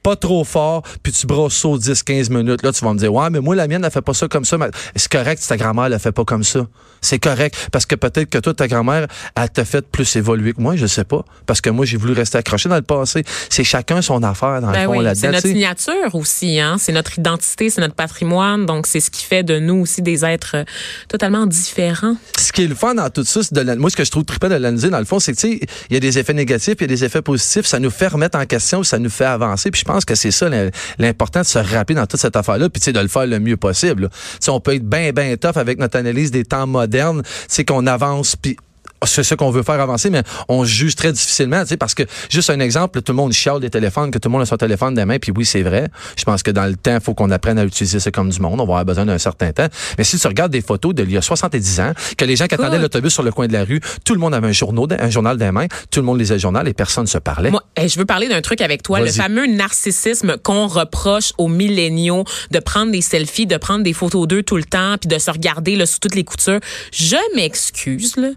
pas 0.02 0.14
trop 0.16 0.44
fort, 0.44 0.82
puis 1.02 1.12
tu 1.12 1.26
brosses 1.26 1.56
ça 1.56 1.68
aux 1.68 1.78
10-15 1.78 2.30
minutes. 2.32 2.62
Là, 2.62 2.72
tu 2.72 2.84
vas 2.84 2.92
me 2.92 2.98
dire, 2.98 3.12
ouais, 3.12 3.28
mais 3.30 3.40
moi, 3.40 3.56
la 3.56 3.66
mienne, 3.66 3.82
elle 3.84 3.90
fait 3.90 4.00
pas 4.02 4.14
ça 4.14 4.28
comme 4.28 4.44
ça. 4.44 4.56
C'est 4.94 5.10
correct 5.10 5.42
si 5.42 5.48
ta 5.48 5.56
grand-mère, 5.56 5.86
elle 5.86 5.98
fait 5.98 6.12
pas 6.12 6.24
comme 6.24 6.44
ça. 6.44 6.66
C'est 7.02 7.18
correct. 7.18 7.68
Parce 7.72 7.86
que 7.86 7.94
peut-être 7.94 8.30
que 8.30 8.38
toi, 8.38 8.54
ta 8.54 8.68
grand-mère, 8.68 9.06
elle 9.36 9.50
t'a 9.50 9.64
fait 9.64 9.84
plus 9.86 10.16
évoluer 10.16 10.52
que 10.52 10.60
moi, 10.60 10.76
je 10.76 10.86
sais 10.86 11.04
pas. 11.04 11.24
Parce 11.44 11.60
que 11.60 11.70
moi, 11.70 11.84
j'ai 11.84 11.96
voulu 11.96 12.12
rester 12.12 12.38
accroché 12.38 12.68
dans 12.68 12.76
le 12.76 12.82
passé. 12.82 13.24
C'est 13.50 13.64
chacun 13.64 14.00
son 14.00 14.22
affaire, 14.22 14.60
dans 14.60 14.70
Ben 14.72 14.82
le 14.82 14.86
fond, 14.86 14.98
oui, 14.98 15.04
là-dedans. 15.04 15.20
c'est 15.20 15.32
notre 15.32 15.46
signature 15.48 16.14
aussi, 16.14 16.58
hein. 16.60 16.76
C'est 16.78 16.92
notre 16.92 17.18
identité, 17.18 17.68
c'est 17.70 17.80
notre 17.80 17.94
patrimoine. 17.94 18.64
Donc, 18.64 18.86
c'est 18.86 19.00
ce 19.00 19.10
qui 19.10 19.24
fait 19.24 19.42
de 19.42 19.58
nous 19.58 19.74
aussi 19.82 20.02
des 20.02 20.24
êtres 20.24 20.52
euh, 20.56 20.64
totalement 21.08 21.46
différents. 21.46 22.16
ce 22.38 22.52
qui 22.52 22.62
est 22.64 22.66
le 22.68 22.74
fun 22.74 22.94
dans 22.94 23.10
tout 23.10 23.24
ça, 23.24 23.42
c'est 23.42 23.52
de 23.52 23.60
l'an- 23.60 23.76
moi, 23.76 23.90
ce 23.90 23.96
que 23.96 24.04
je 24.04 24.10
trouve 24.10 24.24
trippant 24.24 24.48
de 24.48 24.54
l'analyser, 24.54 24.88
dans 24.90 24.98
le 24.98 25.04
fond, 25.04 25.18
c'est 25.20 25.32
que, 25.32 25.40
tu 25.40 25.52
sais, 25.58 25.60
il 25.90 25.94
y 25.94 25.96
a 25.96 26.00
des 26.00 26.18
effets 26.18 26.32
négatifs, 26.34 26.74
il 26.78 26.82
y 26.82 26.84
a 26.84 26.88
des 26.88 27.04
effets 27.04 27.22
positifs. 27.22 27.66
Ça 27.66 27.78
nous 27.78 27.90
fait 27.90 28.08
remettre 28.08 28.38
en 28.38 28.46
question, 28.46 28.82
ça 28.82 28.98
nous 28.98 29.10
fait 29.10 29.24
avancer. 29.24 29.65
Puis 29.70 29.80
je 29.80 29.84
pense 29.84 30.04
que 30.04 30.14
c'est 30.14 30.30
ça 30.30 30.48
l'im- 30.48 30.70
l'important 30.98 31.40
de 31.40 31.46
se 31.46 31.58
rappeler 31.58 31.94
dans 31.96 32.06
toute 32.06 32.20
cette 32.20 32.36
affaire-là, 32.36 32.68
puis 32.68 32.92
de 32.92 33.00
le 33.00 33.08
faire 33.08 33.26
le 33.26 33.40
mieux 33.40 33.56
possible. 33.56 34.08
sais, 34.40 34.50
on 34.50 34.60
peut 34.60 34.74
être 34.74 34.88
bien, 34.88 35.12
bien 35.12 35.36
tough 35.36 35.56
avec 35.56 35.78
notre 35.78 35.98
analyse 35.98 36.30
des 36.30 36.44
temps 36.44 36.66
modernes, 36.66 37.22
sais, 37.48 37.64
qu'on 37.64 37.86
avance, 37.86 38.36
puis 38.36 38.56
c'est 39.04 39.22
ça 39.22 39.36
qu'on 39.36 39.50
veut 39.50 39.62
faire 39.62 39.80
avancer, 39.80 40.10
mais 40.10 40.22
on 40.48 40.64
juge 40.64 40.96
très 40.96 41.12
difficilement, 41.12 41.62
tu 41.62 41.68
sais, 41.68 41.76
parce 41.76 41.94
que, 41.94 42.02
juste 42.30 42.50
un 42.50 42.60
exemple, 42.60 43.02
tout 43.02 43.12
le 43.12 43.16
monde 43.16 43.32
chiale 43.32 43.60
des 43.60 43.70
téléphones, 43.70 44.10
que 44.10 44.18
tout 44.18 44.28
le 44.28 44.32
monde 44.32 44.42
a 44.42 44.46
son 44.46 44.56
téléphone 44.56 44.94
dans 44.94 45.02
la 45.02 45.06
main, 45.06 45.18
puis 45.18 45.32
oui, 45.36 45.44
c'est 45.44 45.62
vrai. 45.62 45.88
Je 46.16 46.24
pense 46.24 46.42
que 46.42 46.50
dans 46.50 46.66
le 46.66 46.76
temps, 46.76 46.94
il 46.94 47.00
faut 47.00 47.14
qu'on 47.14 47.30
apprenne 47.30 47.58
à 47.58 47.64
utiliser 47.64 48.00
ça 48.00 48.10
comme 48.10 48.30
du 48.30 48.40
monde. 48.40 48.60
On 48.60 48.64
va 48.64 48.78
avoir 48.78 48.84
besoin 48.84 49.06
d'un 49.06 49.18
certain 49.18 49.52
temps. 49.52 49.68
Mais 49.98 50.04
si 50.04 50.18
tu 50.18 50.26
regardes 50.26 50.52
des 50.52 50.62
photos 50.62 50.94
d'il 50.94 51.10
y 51.10 51.16
a 51.16 51.22
70 51.22 51.80
ans, 51.80 51.92
que 52.16 52.24
les 52.24 52.36
gens 52.36 52.46
qui 52.46 52.54
attendaient 52.54 52.78
l'autobus 52.78 53.12
sur 53.12 53.22
le 53.22 53.32
coin 53.32 53.46
de 53.46 53.52
la 53.52 53.64
rue, 53.64 53.80
tout 54.04 54.14
le 54.14 54.20
monde 54.20 54.34
avait 54.34 54.48
un, 54.48 54.52
journal, 54.52 54.98
un 54.98 55.10
journal 55.10 55.38
les 55.38 55.52
mains, 55.52 55.66
tout 55.90 56.00
le 56.00 56.06
monde 56.06 56.18
lisait 56.18 56.34
le 56.34 56.40
journal 56.40 56.66
et 56.68 56.72
personne 56.72 57.04
ne 57.04 57.08
se 57.08 57.18
parlait. 57.18 57.50
Moi, 57.50 57.62
je 57.76 57.98
veux 57.98 58.04
parler 58.04 58.28
d'un 58.28 58.40
truc 58.40 58.60
avec 58.60 58.82
toi, 58.82 59.00
le 59.00 59.10
fameux 59.10 59.46
narcissisme 59.46 60.36
qu'on 60.42 60.66
reproche 60.66 61.32
aux 61.38 61.48
milléniaux 61.48 62.24
de 62.50 62.58
prendre 62.58 62.92
des 62.92 63.00
selfies, 63.00 63.46
de 63.46 63.56
prendre 63.56 63.84
des 63.84 63.92
photos 63.92 64.26
d'eux 64.26 64.42
tout 64.42 64.56
le 64.56 64.64
temps, 64.64 64.96
puis 64.98 65.08
de 65.08 65.18
se 65.18 65.30
regarder 65.30 65.76
là, 65.76 65.86
sous 65.86 65.98
toutes 65.98 66.14
les 66.14 66.24
coutures. 66.24 66.60
Je 66.92 67.16
m'excuse, 67.34 68.16
là, 68.16 68.28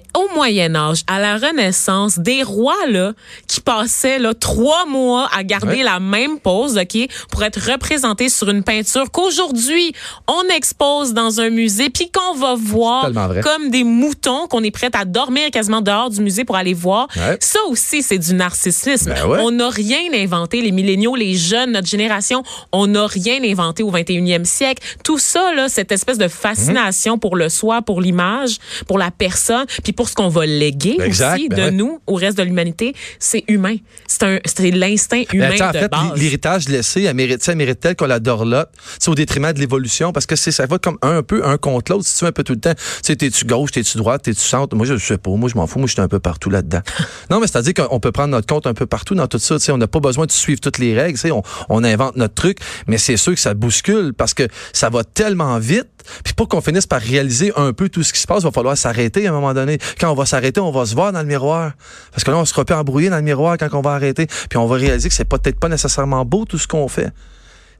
mais 0.00 0.20
au 0.20 0.34
Moyen 0.34 0.74
Âge, 0.74 1.02
à 1.06 1.18
la 1.20 1.36
Renaissance, 1.36 2.18
des 2.18 2.42
rois 2.42 2.86
là 2.88 3.12
qui 3.46 3.60
passaient 3.60 4.18
là 4.18 4.34
trois 4.34 4.86
mois 4.86 5.28
à 5.32 5.42
garder 5.42 5.60
Ouais. 5.70 5.82
la 5.82 6.00
même 6.00 6.38
pose, 6.40 6.76
ok, 6.78 7.08
pour 7.30 7.42
être 7.44 7.60
représentés 7.70 8.28
sur 8.28 8.48
une 8.48 8.62
peinture 8.64 9.10
qu'aujourd'hui 9.12 9.92
on 10.26 10.42
expose 10.54 11.12
dans 11.14 11.40
un 11.40 11.50
musée, 11.50 11.90
puis 11.90 12.10
qu'on 12.10 12.34
va 12.34 12.54
voir 12.56 13.10
comme 13.42 13.70
des 13.70 13.84
moutons 13.84 14.46
qu'on 14.48 14.62
est 14.64 14.70
prêt 14.70 14.90
à 14.94 15.04
dormir 15.04 15.50
quasiment 15.52 15.80
dehors 15.80 16.10
du 16.10 16.20
musée 16.20 16.44
pour 16.44 16.56
aller 16.56 16.74
voir. 16.74 17.08
Ouais. 17.16 17.36
Ça 17.40 17.58
aussi, 17.68 18.02
c'est 18.02 18.18
du 18.18 18.34
narcissisme. 18.34 19.12
Ben 19.14 19.26
ouais. 19.26 19.38
On 19.42 19.50
n'a 19.50 19.68
rien 19.68 20.00
inventé. 20.14 20.60
Les 20.60 20.72
milléniaux, 20.72 21.14
les 21.14 21.34
jeunes, 21.34 21.72
notre 21.72 21.88
génération, 21.88 22.42
on 22.72 22.86
n'a 22.86 23.06
rien 23.06 23.42
inventé 23.44 23.82
au 23.82 23.90
21e 23.90 24.44
siècle. 24.44 24.82
Tout 25.04 25.18
ça, 25.18 25.52
là, 25.54 25.68
cette 25.68 25.92
espèce 25.92 26.18
de 26.18 26.28
fascination 26.28 27.18
pour 27.18 27.36
le 27.36 27.48
soi, 27.48 27.82
pour 27.82 28.00
l'image, 28.00 28.58
pour 28.88 28.98
la 28.98 29.10
personne, 29.10 29.66
puis 29.82 29.89
pour 29.92 30.08
ce 30.08 30.14
qu'on 30.14 30.28
va 30.28 30.46
léguer 30.46 30.96
Exact, 31.00 31.34
aussi 31.34 31.48
ben 31.48 31.56
de 31.56 31.62
ouais. 31.62 31.70
nous 31.70 32.00
au 32.06 32.14
reste 32.14 32.38
de 32.38 32.42
l'humanité, 32.42 32.94
c'est 33.18 33.44
humain. 33.48 33.76
C'est 34.06 34.22
un, 34.22 34.38
c'est 34.44 34.70
l'instinct 34.70 35.22
humain 35.32 35.48
Ben, 35.48 35.52
tu 35.52 35.58
sais, 35.58 35.64
en 35.64 35.72
de 35.72 35.78
fait, 35.78 35.88
base. 35.88 36.12
l'héritage 36.20 36.68
laissé, 36.68 37.02
elle 37.02 37.14
mérite, 37.14 37.46
elle 37.48 37.56
mérite 37.56 37.80
tel 37.80 37.96
qu'on 37.96 38.06
la 38.06 38.20
dorlote, 38.20 38.68
au 39.06 39.14
détriment 39.14 39.52
de 39.52 39.58
l'évolution, 39.58 40.12
parce 40.12 40.26
que 40.26 40.36
c'est, 40.36 40.52
ça 40.52 40.66
va 40.66 40.78
comme 40.78 40.98
un, 41.02 41.18
un 41.18 41.22
peu 41.22 41.44
un 41.44 41.56
contre 41.58 41.92
l'autre, 41.92 42.06
si 42.06 42.16
tu 42.18 42.24
veux, 42.24 42.28
un 42.28 42.32
peu 42.32 42.44
tout 42.44 42.52
le 42.54 42.60
temps. 42.60 42.74
Tu 42.74 42.82
sais, 43.02 43.16
t'es-tu 43.16 43.44
gauche, 43.44 43.72
t'es-tu 43.72 43.96
droite, 43.98 44.22
t'es-tu 44.22 44.40
centre? 44.40 44.74
Moi, 44.76 44.86
je 44.86 44.96
sais 44.96 45.18
pas. 45.18 45.30
Moi, 45.30 45.48
je 45.48 45.56
m'en 45.56 45.66
fous. 45.66 45.78
Moi, 45.78 45.86
je 45.88 45.92
suis 45.92 46.00
un 46.02 46.08
peu 46.08 46.20
partout 46.20 46.50
là-dedans. 46.50 46.80
non, 47.30 47.40
mais 47.40 47.46
c'est-à-dire 47.46 47.74
qu'on 47.74 48.00
peut 48.00 48.12
prendre 48.12 48.30
notre 48.30 48.46
compte 48.46 48.66
un 48.66 48.74
peu 48.74 48.86
partout 48.86 49.14
dans 49.14 49.26
tout 49.26 49.38
ça. 49.38 49.58
Tu 49.58 49.64
sais, 49.64 49.72
on 49.72 49.78
n'a 49.78 49.86
pas 49.88 50.00
besoin 50.00 50.26
de 50.26 50.32
suivre 50.32 50.60
toutes 50.60 50.78
les 50.78 50.94
règles. 50.98 51.14
Tu 51.18 51.22
sais, 51.22 51.30
on, 51.30 51.42
on 51.68 51.84
invente 51.84 52.16
notre 52.16 52.34
truc, 52.34 52.58
mais 52.86 52.98
c'est 52.98 53.16
sûr 53.16 53.34
que 53.34 53.40
ça 53.40 53.54
bouscule 53.54 54.12
parce 54.16 54.34
que 54.34 54.46
ça 54.72 54.90
va 54.90 55.04
tellement 55.04 55.58
vite. 55.58 55.86
Puis 56.24 56.34
pour 56.34 56.48
qu'on 56.48 56.60
finisse 56.60 56.86
par 56.86 57.00
réaliser 57.00 57.52
un 57.56 57.72
peu 57.72 57.88
tout 57.88 58.02
ce 58.02 58.12
qui 58.12 58.20
se 58.20 58.26
passe, 58.26 58.42
il 58.42 58.44
va 58.44 58.52
falloir 58.52 58.76
s'arrêter 58.76 59.26
à 59.26 59.30
un 59.30 59.32
moment 59.32 59.54
donné. 59.54 59.78
Quand 60.00 60.10
on 60.10 60.14
va 60.14 60.26
s'arrêter, 60.26 60.60
on 60.60 60.70
va 60.70 60.86
se 60.86 60.94
voir 60.94 61.12
dans 61.12 61.20
le 61.20 61.26
miroir. 61.26 61.72
Parce 62.12 62.24
que 62.24 62.30
là, 62.30 62.38
on 62.38 62.44
sera 62.44 62.64
pas 62.64 62.78
embrouillé 62.78 63.10
dans 63.10 63.16
le 63.16 63.22
miroir 63.22 63.56
quand 63.58 63.68
on 63.72 63.80
va 63.80 63.92
arrêter. 63.92 64.26
Puis 64.26 64.58
on 64.58 64.66
va 64.66 64.76
réaliser 64.76 65.08
que 65.08 65.14
c'est 65.14 65.24
peut-être 65.24 65.58
pas 65.58 65.68
nécessairement 65.68 66.24
beau 66.24 66.44
tout 66.44 66.58
ce 66.58 66.66
qu'on 66.66 66.88
fait. 66.88 67.12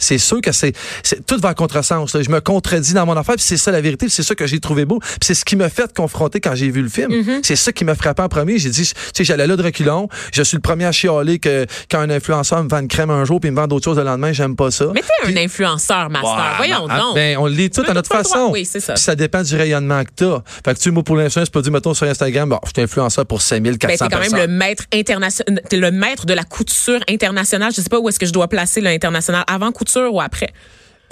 C'est 0.00 0.18
sûr 0.18 0.40
que 0.40 0.50
c'est, 0.50 0.72
c'est- 1.04 1.24
tout 1.24 1.38
va 1.38 1.50
à 1.50 1.54
contresens. 1.54 2.12
là. 2.14 2.22
Je 2.22 2.30
me 2.30 2.40
contredis 2.40 2.94
dans 2.94 3.06
mon 3.06 3.16
affaire, 3.16 3.36
puis 3.36 3.44
c'est 3.44 3.56
ça 3.56 3.70
la 3.70 3.80
vérité, 3.80 4.08
c'est 4.08 4.22
ça 4.22 4.34
que 4.34 4.46
j'ai 4.46 4.58
trouvé 4.58 4.84
beau, 4.84 4.98
puis 4.98 5.18
c'est 5.22 5.34
ce 5.34 5.44
qui 5.44 5.54
m'a 5.54 5.68
fait 5.68 5.92
confronter 5.94 6.40
quand 6.40 6.54
j'ai 6.54 6.70
vu 6.70 6.82
le 6.82 6.88
film. 6.88 7.10
C'est 7.42 7.56
ça 7.56 7.72
qui 7.72 7.84
m'a 7.84 7.94
frappé 7.94 8.22
en 8.22 8.28
premier. 8.28 8.58
J'ai 8.58 8.70
dit, 8.70 8.82
tu 8.82 8.94
sais, 9.14 9.24
j'allais 9.24 9.46
là 9.46 9.56
de 9.56 9.62
reculons. 9.62 10.08
Je 10.32 10.42
suis 10.42 10.56
le 10.56 10.62
premier 10.62 10.86
à 10.86 10.92
chialer 10.92 11.38
que 11.38 11.66
quand 11.90 12.00
un 12.00 12.10
influenceur 12.10 12.62
me 12.64 12.68
vend 12.68 12.80
une 12.80 12.88
crème 12.88 13.10
un 13.10 13.24
jour 13.24 13.40
puis 13.40 13.50
me 13.50 13.56
vend 13.56 13.66
d'autres 13.66 13.84
choses 13.84 13.98
le 13.98 14.04
lendemain, 14.04 14.32
j'aime 14.32 14.56
pas 14.56 14.70
ça. 14.70 14.86
Mais 14.94 15.02
t'es 15.02 15.32
un 15.32 15.36
influenceur, 15.36 16.10
Master. 16.10 16.54
Voyons 16.56 16.86
ah, 16.88 16.98
donc. 16.98 17.14
Ben, 17.14 17.36
on 17.38 17.46
le 17.46 17.52
lit 17.52 17.70
tout 17.70 17.84
à 17.86 17.92
notre 17.92 18.08
pas 18.08 18.22
façon. 18.22 18.50
Oui, 18.52 18.64
c'est 18.64 18.80
ça. 18.80 18.94
Puis 18.94 19.02
ça 19.02 19.14
dépend 19.14 19.42
du 19.42 19.54
rayonnement 19.56 20.02
que 20.04 20.10
t'as. 20.16 20.42
Fait 20.64 20.74
que 20.74 20.78
tu 20.80 20.90
moi, 20.90 21.02
pour 21.02 21.16
l'instant, 21.16 21.44
je 21.44 21.50
peux 21.50 21.62
dire, 21.62 21.72
mettons, 21.72 21.94
sur 21.94 22.06
Instagram, 22.06 22.48
bon, 22.48 22.58
je 22.64 22.70
suis 22.74 22.82
influenceur 22.82 23.26
pour 23.26 23.42
5400 23.42 23.88
Ben, 23.88 24.08
t'es 24.08 24.16
quand 24.16 24.22
même 24.22 24.48
le 24.48 24.52
maître 24.52 24.84
international, 24.92 25.62
le 25.70 25.90
maître 25.90 26.26
de 26.26 26.34
la 26.34 26.44
couture 26.44 27.00
internationale. 27.08 27.72
Je 27.74 27.80
sais 27.80 27.88
pas 27.88 27.98
où 27.98 28.08
est-ce 28.08 28.18
que 28.18 28.26
je 28.26 28.32
dois 28.32 28.48
placer 28.48 28.80
l'international, 28.80 29.44
avant 29.46 29.72
couture 29.72 29.89
ou 29.98 30.20
après? 30.20 30.52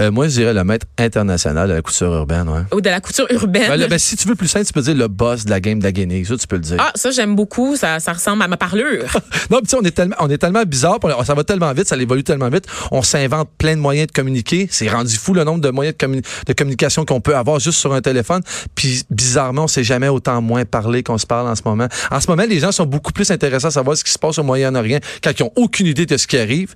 Euh, 0.01 0.13
moi, 0.13 0.29
je 0.29 0.35
dirais 0.35 0.55
le 0.55 0.63
maître 0.63 0.87
international 0.97 1.69
de 1.69 1.73
la 1.75 1.83
couture 1.83 2.13
urbaine. 2.15 2.49
Ouais. 2.49 2.61
Ou 2.73 2.81
de 2.81 2.89
la 2.89 3.01
couture 3.01 3.27
urbaine. 3.31 3.67
Ben, 3.69 3.89
ben, 3.89 3.99
si 3.99 4.17
tu 4.17 4.29
veux 4.29 4.37
plus 4.37 4.47
simple, 4.47 4.65
tu 4.65 4.73
peux 4.73 4.81
dire 4.81 4.95
le 4.95 5.09
boss 5.09 5.45
de 5.45 5.51
la 5.51 5.59
game 5.59 5.81
de 5.81 5.85
la 5.85 5.91
Guinée. 5.91 6.25
Ça, 6.25 6.37
tu 6.37 6.47
peux 6.47 6.55
le 6.55 6.63
dire. 6.63 6.77
Ah, 6.79 6.93
ça, 6.95 7.11
j'aime 7.11 7.35
beaucoup. 7.35 7.75
Ça, 7.75 7.99
ça 7.99 8.13
ressemble 8.13 8.45
à 8.45 8.47
ma 8.47 8.57
parlure. 8.57 9.07
non, 9.51 9.59
tu 9.59 9.71
sais, 9.71 9.77
on 9.77 9.83
est 9.83 9.91
tellement, 9.91 10.15
on 10.21 10.31
est 10.31 10.39
tellement 10.39 10.63
bizarre, 10.63 11.01
on- 11.03 11.25
ça 11.25 11.35
va 11.35 11.43
tellement 11.43 11.73
vite, 11.73 11.89
ça 11.89 11.97
évolue 11.97 12.23
tellement 12.23 12.49
vite. 12.49 12.67
On 12.93 13.03
s'invente 13.03 13.49
plein 13.59 13.75
de 13.75 13.81
moyens 13.81 14.07
de 14.07 14.13
communiquer. 14.13 14.69
C'est 14.71 14.89
rendu 14.89 15.17
fou 15.17 15.35
le 15.35 15.43
nombre 15.43 15.63
de 15.63 15.71
moyens 15.71 15.97
de, 15.99 16.07
commu- 16.07 16.23
de 16.47 16.53
communication 16.53 17.05
qu'on 17.05 17.21
peut 17.21 17.35
avoir 17.35 17.59
juste 17.59 17.81
sur 17.81 17.93
un 17.93 18.01
téléphone. 18.01 18.43
Puis 18.77 19.03
bizarrement, 19.11 19.65
on 19.65 19.69
s'est 19.69 19.83
jamais 19.83 20.07
autant 20.07 20.41
moins 20.41 20.65
parlé 20.65 21.03
qu'on 21.03 21.19
se 21.19 21.27
parle 21.27 21.49
en 21.49 21.57
ce 21.57 21.63
moment. 21.65 21.89
En 22.13 22.21
ce 22.21 22.29
moment, 22.31 22.45
les 22.49 22.61
gens 22.61 22.71
sont 22.71 22.87
beaucoup 22.87 23.11
plus 23.11 23.29
intéressés 23.33 23.67
à 23.67 23.73
savoir 23.73 23.97
ce 23.97 24.05
qui 24.05 24.13
se 24.13 24.19
passe 24.21 24.39
au 24.39 24.45
Moyen-Orient 24.45 25.01
quand 25.25 25.33
ils 25.37 25.43
ont 25.43 25.53
aucune 25.57 25.89
idée 25.89 26.07
de 26.07 26.17
ce 26.17 26.29
qui 26.29 26.39
arrive. 26.39 26.73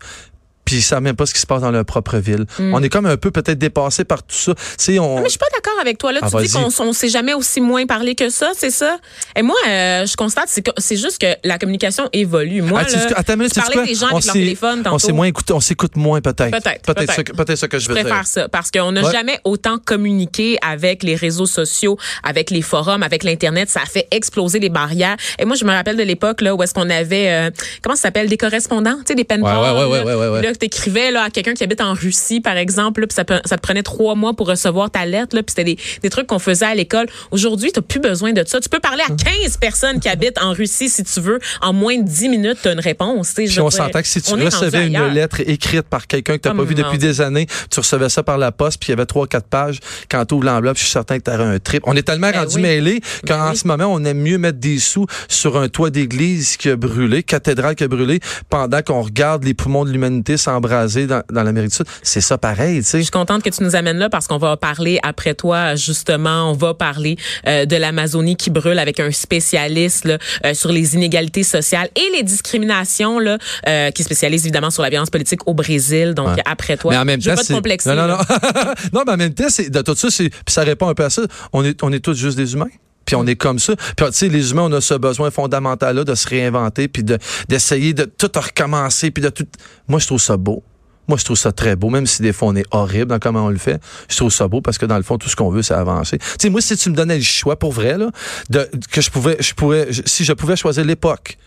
Puis 0.65 0.77
ils 0.77 0.83
savent 0.83 1.03
même 1.03 1.17
pas 1.17 1.27
ce 1.27 1.35
qui 1.35 1.41
se 1.41 1.47
passe 1.47 1.61
dans 1.63 1.71
leur 1.71 1.85
propre 1.85 2.19
ville. 2.19 2.47
On 2.59 2.83
est 2.83 2.89
comme 2.89 3.07
un 3.07 3.17
peu 3.17 3.31
peut-être 3.31 3.59
dépassé 3.59 4.05
par 4.05 4.23
tout 4.23 4.35
ça. 4.37 4.55
Tu 4.79 4.99
on. 4.99 5.17
Mais 5.19 5.25
je 5.25 5.31
suis 5.31 5.39
pas 5.39 5.47
d'accord 5.55 5.75
avec 5.81 5.99
toi. 5.99 6.13
Là, 6.13 6.21
Ah, 6.23 6.29
tu 6.31 6.37
dis 6.47 6.53
qu'on 6.53 6.69
on 6.81 6.93
s'est 6.93 7.09
jamais 7.09 7.35
aussi 7.35 7.61
moins 7.61 7.85
parlé 7.87 8.15
que 8.15 8.31
ça, 8.31 8.53
c'est 8.57 8.71
ça? 8.71 8.97
Et 9.37 9.43
moi, 9.43 9.57
euh, 9.69 10.07
je 10.07 10.17
constate, 10.17 10.45
c'est 10.49 10.63
que- 10.63 10.71
c'est 10.79 10.97
juste 10.97 11.21
que 11.21 11.27
la 11.45 11.59
communication 11.59 12.09
évolue. 12.13 12.63
Moi, 12.63 12.81
Ah, 12.83 12.85
tu- 12.85 12.97
là, 12.97 13.07
attends 13.17 13.33
une 13.35 13.41
minute, 13.41 13.55
tu 13.55 13.61
parlais 13.61 13.75
quoi? 13.75 13.85
des 13.85 13.95
gens 13.95 14.07
On 14.07 14.17
avec 14.17 14.25
leur 14.27 14.33
téléphone 14.35 14.81
On 14.81 14.83
tantôt. 14.83 14.99
s'est 15.01 15.13
moins 15.13 15.27
écouté, 15.27 15.53
on 15.53 15.61
s'écoute 15.61 15.97
moins 15.97 16.21
peut-être. 16.21 16.51
Peut-être, 16.51 16.83
Peut-être 16.83 16.85
peut-être. 16.95 17.13
ça, 17.59 17.67
que- 17.67 17.73
que 17.73 17.79
je 17.79 17.85
Je 17.85 17.89
veux 17.89 17.95
dire. 17.95 18.05
préfère 18.05 18.27
ça 18.27 18.49
parce 18.49 18.71
qu'on 18.71 18.93
n'a 18.93 19.03
Ouais. 19.03 19.13
jamais 19.13 19.39
autant 19.45 19.79
communiqué 19.79 20.59
avec 20.63 21.03
les 21.03 21.15
réseaux 21.17 21.47
sociaux, 21.47 21.97
avec 22.23 22.51
les 22.51 22.63
forums, 22.63 23.03
avec 23.03 23.25
l'internet. 23.25 23.69
Ça 23.69 23.81
a 23.83 23.87
fait 23.87 24.07
exploser 24.11 24.59
les 24.61 24.69
barrières. 24.69 25.17
Et 25.39 25.45
moi, 25.45 25.57
je 25.57 25.65
me 25.65 25.71
rappelle 25.73 25.97
de 25.97 26.03
l'époque 26.03 26.41
là 26.41 26.55
où 26.55 26.63
est-ce 26.63 26.75
qu'on 26.75 26.91
avait 26.91 27.31
euh, 27.31 27.51
comment 27.83 27.97
ça 27.97 28.03
s'appelle? 28.03 28.29
Des 28.29 28.37
correspondants, 28.37 28.97
tu 28.99 29.05
sais, 29.09 29.15
des 29.15 29.25
pen 29.25 29.43
ouais, 29.43 29.51
ouais, 29.51 30.52
là. 30.53 30.55
que 30.55 30.59
t'écrivais 30.59 31.11
là 31.11 31.23
à 31.25 31.31
quelqu'un 31.31 31.55
qui 31.55 31.65
habite 31.65 31.81
en 31.81 31.95
Russie, 31.95 32.41
par 32.41 32.57
exemple, 32.57 33.01
là, 33.01 33.07
puis 33.07 33.15
ça, 33.15 33.25
te 33.25 33.61
prenait 33.63 33.83
trois 33.83 34.15
mois 34.15 34.35
pour 34.35 34.47
recevoir 34.49 34.91
ta 34.91 35.05
lettre. 35.07 35.35
Là, 35.37 35.43
puis 35.43 35.51
c'était 35.57 35.65
des, 35.65 35.79
des 36.03 36.11
trucs 36.11 36.27
qu'on 36.27 36.39
faisait 36.39 36.67
à 36.67 36.75
l'école. 36.75 37.07
Aujourd'hui, 37.31 37.71
t'as 37.73 37.81
plus 37.83 38.01
besoin 38.01 38.33
de 38.33 38.43
ça. 38.47 38.61
Tu 38.61 38.69
peux 38.69 38.81
parler 38.81 39.03
Hum. 39.09 39.17
à 39.19 39.31
15 39.45 39.57
personnes 39.57 40.01
qui 40.01 40.09
habitent 40.09 40.39
en 40.41 40.53
Russie 40.53 40.89
si 40.89 41.03
tu 41.03 41.21
veux. 41.21 41.39
En 41.61 41.73
moins 41.73 41.97
de 41.99 42.05
10 42.07 42.29
minutes, 42.29 42.59
t'as 42.63 42.73
une 42.73 42.81
réponse. 42.81 43.35
je 43.37 43.61
on 43.61 43.71
s'entend 43.71 44.01
que 44.01 44.07
si 44.09 44.21
tu 44.23 44.35
recevais 44.35 44.87
une 44.87 45.07
lettre 45.09 45.41
écrite 45.41 45.83
par 45.83 46.07
quelqu'un 46.07 46.37
que 46.37 46.43
tu 46.43 46.49
n'as 46.49 46.55
Oh, 46.55 46.59
pas 46.59 46.65
vu 46.65 46.75
depuis 46.75 46.99
des 46.99 47.21
années, 47.21 47.47
tu 47.71 47.81
recevais 47.81 48.09
ça 48.09 48.23
par 48.23 48.37
la 48.39 48.53
poste, 48.53 48.79
puis 48.79 48.89
il 48.89 48.93
y 48.93 48.95
avait 48.95 49.07
trois, 49.07 49.27
quatre 49.27 49.47
pages. 49.47 49.79
Quand 50.11 50.25
tu 50.27 50.35
ouvres 50.35 50.45
l'enveloppe, 50.45 50.77
je 50.77 50.83
suis 50.83 50.93
certain 50.93 51.19
que 51.19 51.25
tu 51.25 51.31
aurais 51.31 51.45
un 51.45 51.59
trip. 51.59 51.83
On 51.87 51.97
est 51.97 52.03
tellement 52.03 52.31
Ben 52.31 52.41
rendu 52.41 52.57
oui. 52.57 53.01
qu'en 53.27 53.39
Ben 53.47 53.51
oui. 53.51 53.57
ce 53.57 53.67
moment, 53.67 53.87
on 53.87 54.05
aime 54.05 54.19
mieux 54.21 54.39
mettre 54.39 54.59
des 54.59 54.79
sous 54.79 55.07
sur 55.29 55.57
un 55.57 55.69
toit 55.69 55.91
d'église 55.91 56.57
qui 56.57 56.69
a 56.69 56.77
brûlé, 56.77 57.23
cathédrale 57.23 57.75
qui 57.75 57.85
a 57.85 57.89
brûlé, 57.89 58.21
pendant 58.51 58.83
qu'on 58.83 59.01
regarde 59.03 59.45
les 59.45 59.55
poumons 59.55 59.85
de 59.85 59.91
l'humanité 59.91 60.37
s'embraser 60.43 61.07
dans, 61.07 61.23
dans 61.31 61.43
l'Amérique 61.43 61.71
du 61.71 61.77
Sud. 61.77 61.87
C'est 62.03 62.21
ça 62.21 62.39
pareil, 62.39 62.79
tu 62.79 62.85
sais. 62.85 62.99
Je 62.99 63.03
suis 63.05 63.11
contente 63.11 63.43
que 63.43 63.51
tu 63.51 63.63
nous 63.63 63.75
amènes 63.77 63.99
là 63.99 64.09
parce 64.11 64.27
qu'on 64.27 64.39
va 64.39 64.57
parler 64.57 64.99
après 65.03 65.35
toi 65.35 65.75
justement, 65.77 66.51
on 66.51 66.55
va 66.55 66.75
parler 66.75 67.17
euh, 67.47 67.65
de 67.67 67.77
l'Amazonie 67.77 68.37
qui 68.37 68.51
brûle 68.51 68.79
avec 68.79 69.01
un 69.01 69.11
spécialiste 69.11 70.05
là, 70.05 70.19
euh, 70.47 70.55
sur 70.55 70.71
les 70.73 70.95
inégalités 70.95 71.43
sociales 71.43 71.89
et 71.97 72.17
les 72.17 72.23
discriminations 72.23 73.19
là, 73.19 73.39
euh, 73.69 73.91
qui 73.91 74.03
spécialise 74.03 74.45
évidemment 74.45 74.71
sur 74.71 74.83
la 74.83 74.91
violence 74.91 75.11
politique 75.11 75.47
au 75.47 75.55
Brésil. 75.55 76.15
Donc 76.15 76.29
Ouais. 76.37 76.43
après 76.45 76.77
toi, 76.77 76.93
Mais 76.93 76.99
en 76.99 77.05
même 77.05 77.21
je 77.21 77.29
veux 77.31 77.35
temps, 77.35 77.37
pas 77.41 77.43
te 77.43 77.47
c'est- 77.49 77.55
complexer. 77.55 77.89
Non, 77.91 77.97
non, 77.97 78.09
non. 78.09 78.19
non, 78.93 79.03
mais 79.07 79.13
en 79.13 79.17
même 79.17 79.35
temps, 79.35 79.45
de 79.47 79.83
tout 79.83 79.95
ça, 79.97 80.09
puis 80.09 80.31
ça 80.49 80.63
répond 80.63 80.89
un 80.89 80.95
peu 80.95 81.05
à 81.05 81.11
ça. 81.11 81.23
On 81.53 81.65
est, 81.65 81.83
on 81.83 81.93
est 81.93 82.01
tous 82.01 82.15
juste 82.17 82.37
des 82.37 82.53
humains. 82.55 82.69
Puis 83.05 83.17
on 83.17 83.27
est 83.27 83.37
comme 83.37 83.59
ça. 83.59 83.75
Puis 83.77 84.07
tu 84.07 84.13
sais, 84.13 84.29
les 84.29 84.51
humains, 84.53 84.63
on 84.65 84.73
a 84.73 84.81
ce 84.81 84.95
besoin 84.95 85.31
fondamental-là 85.31 86.05
de 86.05 86.15
se 86.15 86.29
réinventer, 86.29 86.89
puis 86.89 87.03
de, 87.03 87.19
d'essayer 87.49 87.95
de 87.95 88.05
tout 88.05 88.31
recommencer, 88.35 89.11
puis 89.11 89.23
de 89.23 89.29
tout. 89.29 89.47
Moi, 89.89 89.99
je 90.01 90.07
trouve 90.07 90.21
ça 90.21 90.37
beau. 90.37 90.63
Moi, 91.09 91.19
je 91.19 91.25
trouve 91.25 91.37
ça 91.37 91.51
très 91.51 91.75
beau, 91.75 91.91
même 91.91 92.07
si 92.07 92.23
des 92.23 92.33
fois 92.33 92.49
on 92.49 92.57
est 92.57 92.65
horrible 92.71 93.07
dans 93.07 93.19
comment 93.19 93.47
on 93.47 93.51
le 93.51 93.59
fait. 93.59 93.81
Je 94.09 94.17
trouve 94.17 94.31
ça 94.33 94.47
beau 94.47 94.61
parce 94.61 94.79
que 94.79 94.87
dans 94.87 94.97
le 94.97 95.03
fond, 95.03 95.19
tout 95.19 95.29
ce 95.29 95.35
qu'on 95.35 95.51
veut, 95.51 95.63
c'est 95.63 95.75
avancer. 95.75 96.19
Tu 96.19 96.25
sais, 96.43 96.49
moi, 96.49 96.61
si 96.61 96.77
tu 96.77 96.91
me 96.91 96.95
donnais 96.95 97.17
le 97.17 97.25
choix 97.25 97.59
pour 97.59 97.73
vrai, 97.73 97.99
là, 97.99 98.11
de, 98.51 98.71
que 98.91 99.01
je 99.01 99.11
pouvais, 99.11 99.37
je 99.41 99.53
pourrais, 99.53 99.89
je- 99.91 100.03
si 100.07 100.25
je 100.25 100.33
pouvais 100.33 100.55
choisir 100.55 100.85
l'époque, 100.85 101.39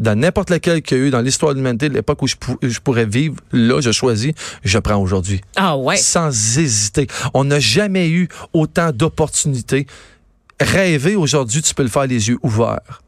dans 0.00 0.18
n'importe 0.18 0.50
laquelle 0.50 0.82
qu'il 0.82 0.98
y 0.98 1.00
a 1.00 1.04
eu 1.04 1.10
dans 1.10 1.20
l'histoire 1.20 1.52
de 1.52 1.58
l'humanité, 1.58 1.88
l'époque 1.88 2.20
où 2.22 2.26
je, 2.26 2.34
pou- 2.34 2.58
je 2.60 2.80
pourrais 2.80 3.06
vivre, 3.06 3.36
là, 3.52 3.80
je 3.80 3.92
choisis, 3.92 4.32
je 4.64 4.78
prends 4.80 4.96
aujourd'hui 4.96 5.40
Ah 5.54 5.76
ouais. 5.76 5.96
sans 5.96 6.58
hésiter. 6.58 7.06
On 7.32 7.44
n'a 7.44 7.60
jamais 7.60 8.08
eu 8.10 8.26
autant 8.52 8.90
d'opportunités. 8.90 9.86
Rêver 10.60 11.16
aujourd'hui, 11.16 11.62
tu 11.62 11.74
peux 11.74 11.82
le 11.82 11.88
faire 11.88 12.06
les 12.06 12.28
yeux 12.28 12.38
ouverts. 12.42 13.03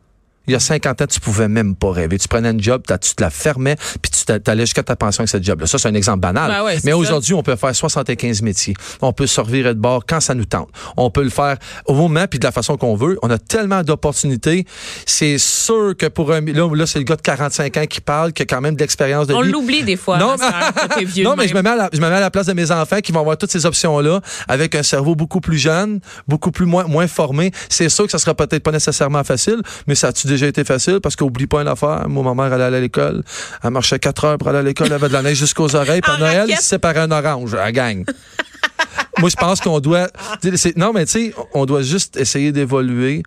Il 0.47 0.53
y 0.53 0.57
a 0.57 0.61
50 0.61 1.03
ans, 1.03 1.07
tu 1.07 1.21
pouvais 1.21 1.49
même 1.49 1.75
pas 1.75 1.91
rêver. 1.91 2.19
Tu 2.19 2.29
prenais 2.29 2.51
une 2.51 2.63
job, 2.63 2.83
tu 2.87 3.15
te 3.15 3.23
la 3.23 3.31
fermais, 3.31 3.77
puis 4.01 4.11
tu 4.11 4.25
t'allais 4.25 4.63
jusqu'à 4.63 4.83
ta 4.83 4.97
pension 4.97 5.23
avec 5.23 5.31
cette 5.31 5.45
job-là. 5.45 5.67
Ça, 5.67 5.79
c'est 5.79 5.89
un 5.89 5.95
exemple 5.95 6.21
banal. 6.21 6.51
Ben 6.51 6.65
ouais, 6.65 6.79
Mais 6.85 6.93
aujourd'hui, 6.93 7.35
on 7.35 7.43
peut 7.43 7.57
faire 7.57 7.75
75 7.75 8.43
métiers. 8.43 8.75
On 9.03 9.13
peut 9.13 9.27
se 9.27 9.41
revirer 9.41 9.75
de 9.75 9.81
bord 9.81 10.05
quand 10.07 10.21
ça 10.21 10.35
nous 10.35 10.45
tente. 10.45 10.69
On 10.97 11.11
peut 11.11 11.23
le 11.23 11.31
faire 11.31 11.57
au 11.87 11.95
moment 11.95 12.27
puis 12.29 12.39
de 12.39 12.45
la 12.45 12.53
façon 12.53 12.77
qu'on 12.77 12.97
veut. 12.97 13.19
On 13.23 13.31
a 13.31 13.39
tellement 13.39 13.83
d'opportunités. 13.83 14.67
C'est 15.05 15.39
sûr 15.39 15.95
que 15.97 16.07
pour 16.07 16.33
un... 16.33 16.41
Là, 16.41 16.69
là 16.75 16.87
c'est 16.87 16.99
le 16.99 17.05
gars 17.05 17.17
de 17.17 17.23
45 17.23 17.77
ans 17.77 17.87
qui 17.87 18.01
parle, 18.01 18.33
qui 18.33 18.43
a 18.43 18.47
quand 18.47 18.61
même 18.61 18.75
de 18.75 18.81
l'expérience 18.81 19.27
de 19.27 19.35
On 19.35 19.43
vie. 19.43 19.51
l'oublie 19.51 19.83
des 19.83 19.97
fois. 19.97 20.19
Non, 20.19 20.37
ma 20.37 20.39
sœur, 20.39 20.75
que 20.75 20.95
t'es 20.99 21.05
vieux 21.05 21.25
non 21.25 21.35
mais 21.37 21.49
je 21.49 21.55
me, 21.55 21.63
même. 21.63 21.65
mets 21.65 21.71
à 21.71 21.77
la, 21.85 21.91
je 21.93 22.01
me 22.01 22.09
mets 22.09 22.17
à 22.17 22.21
la 22.21 22.31
place 22.31 22.47
de 22.47 22.53
mes 22.53 22.71
enfants 22.71 23.01
qui 23.01 23.13
vont 23.13 23.21
avoir 23.21 23.37
toutes 23.37 23.51
ces 23.51 23.67
options-là 23.67 24.21
avec 24.49 24.75
un 24.75 24.83
cerveau 24.83 25.15
beaucoup 25.15 25.41
plus 25.41 25.59
jeune, 25.59 26.01
beaucoup 26.29 26.51
plus 26.51 26.67
moins, 26.67 26.85
moins 26.85 27.07
formé. 27.07 27.51
C'est 27.69 27.89
sûr 27.89 28.05
que 28.07 28.13
ça 28.13 28.19
sera 28.19 28.35
peut-être 28.35 28.63
pas 28.63 28.73
nécessairement 28.73 29.25
facile, 29.25 29.63
mais 29.87 29.95
ça 29.95 30.09
a-tu 30.09 30.27
déjà 30.37 30.47
été 30.47 30.65
facile? 30.65 31.01
Parce 31.03 31.17
qu'oublie 31.17 31.47
pas 31.47 31.63
une 31.63 31.69
affaire. 31.69 32.09
Moi, 32.09 32.23
ma 32.23 32.35
mère, 32.43 32.53
elle 32.55 32.63
allait 32.63 32.77
à 32.77 32.81
l'école. 32.81 33.23
Elle 33.63 33.71
marchait 33.71 33.99
quatre 33.99 34.25
heures 34.25 34.39
pour 34.39 34.49
aller 34.49 34.59
à 34.59 34.63
l'école. 34.63 34.87
Elle 34.89 34.93
avait 34.95 35.09
de 35.09 35.13
la 35.13 35.23
neige 35.23 35.39
jusqu'aux 35.39 35.75
oreilles. 35.75 36.01
Puis 36.01 36.13
à 36.17 36.19
Noël, 36.19 36.41
raquette. 36.41 36.57
il 36.59 36.63
se 36.63 36.69
séparait 36.69 37.01
un 37.01 37.11
orange. 37.11 37.55
Elle 37.61 37.73
gagne. 37.73 38.05
Moi, 39.19 39.29
je 39.31 39.37
pense 39.37 39.61
qu'on 39.61 39.81
doit. 39.81 40.09
c'est- 40.55 40.77
Non, 40.77 40.93
mais 40.93 41.07
tu 41.07 41.13
sais, 41.13 41.35
on 41.55 41.65
doit 41.67 41.83
juste 41.83 42.17
essayer 42.17 42.53
d'évoluer, 42.53 43.23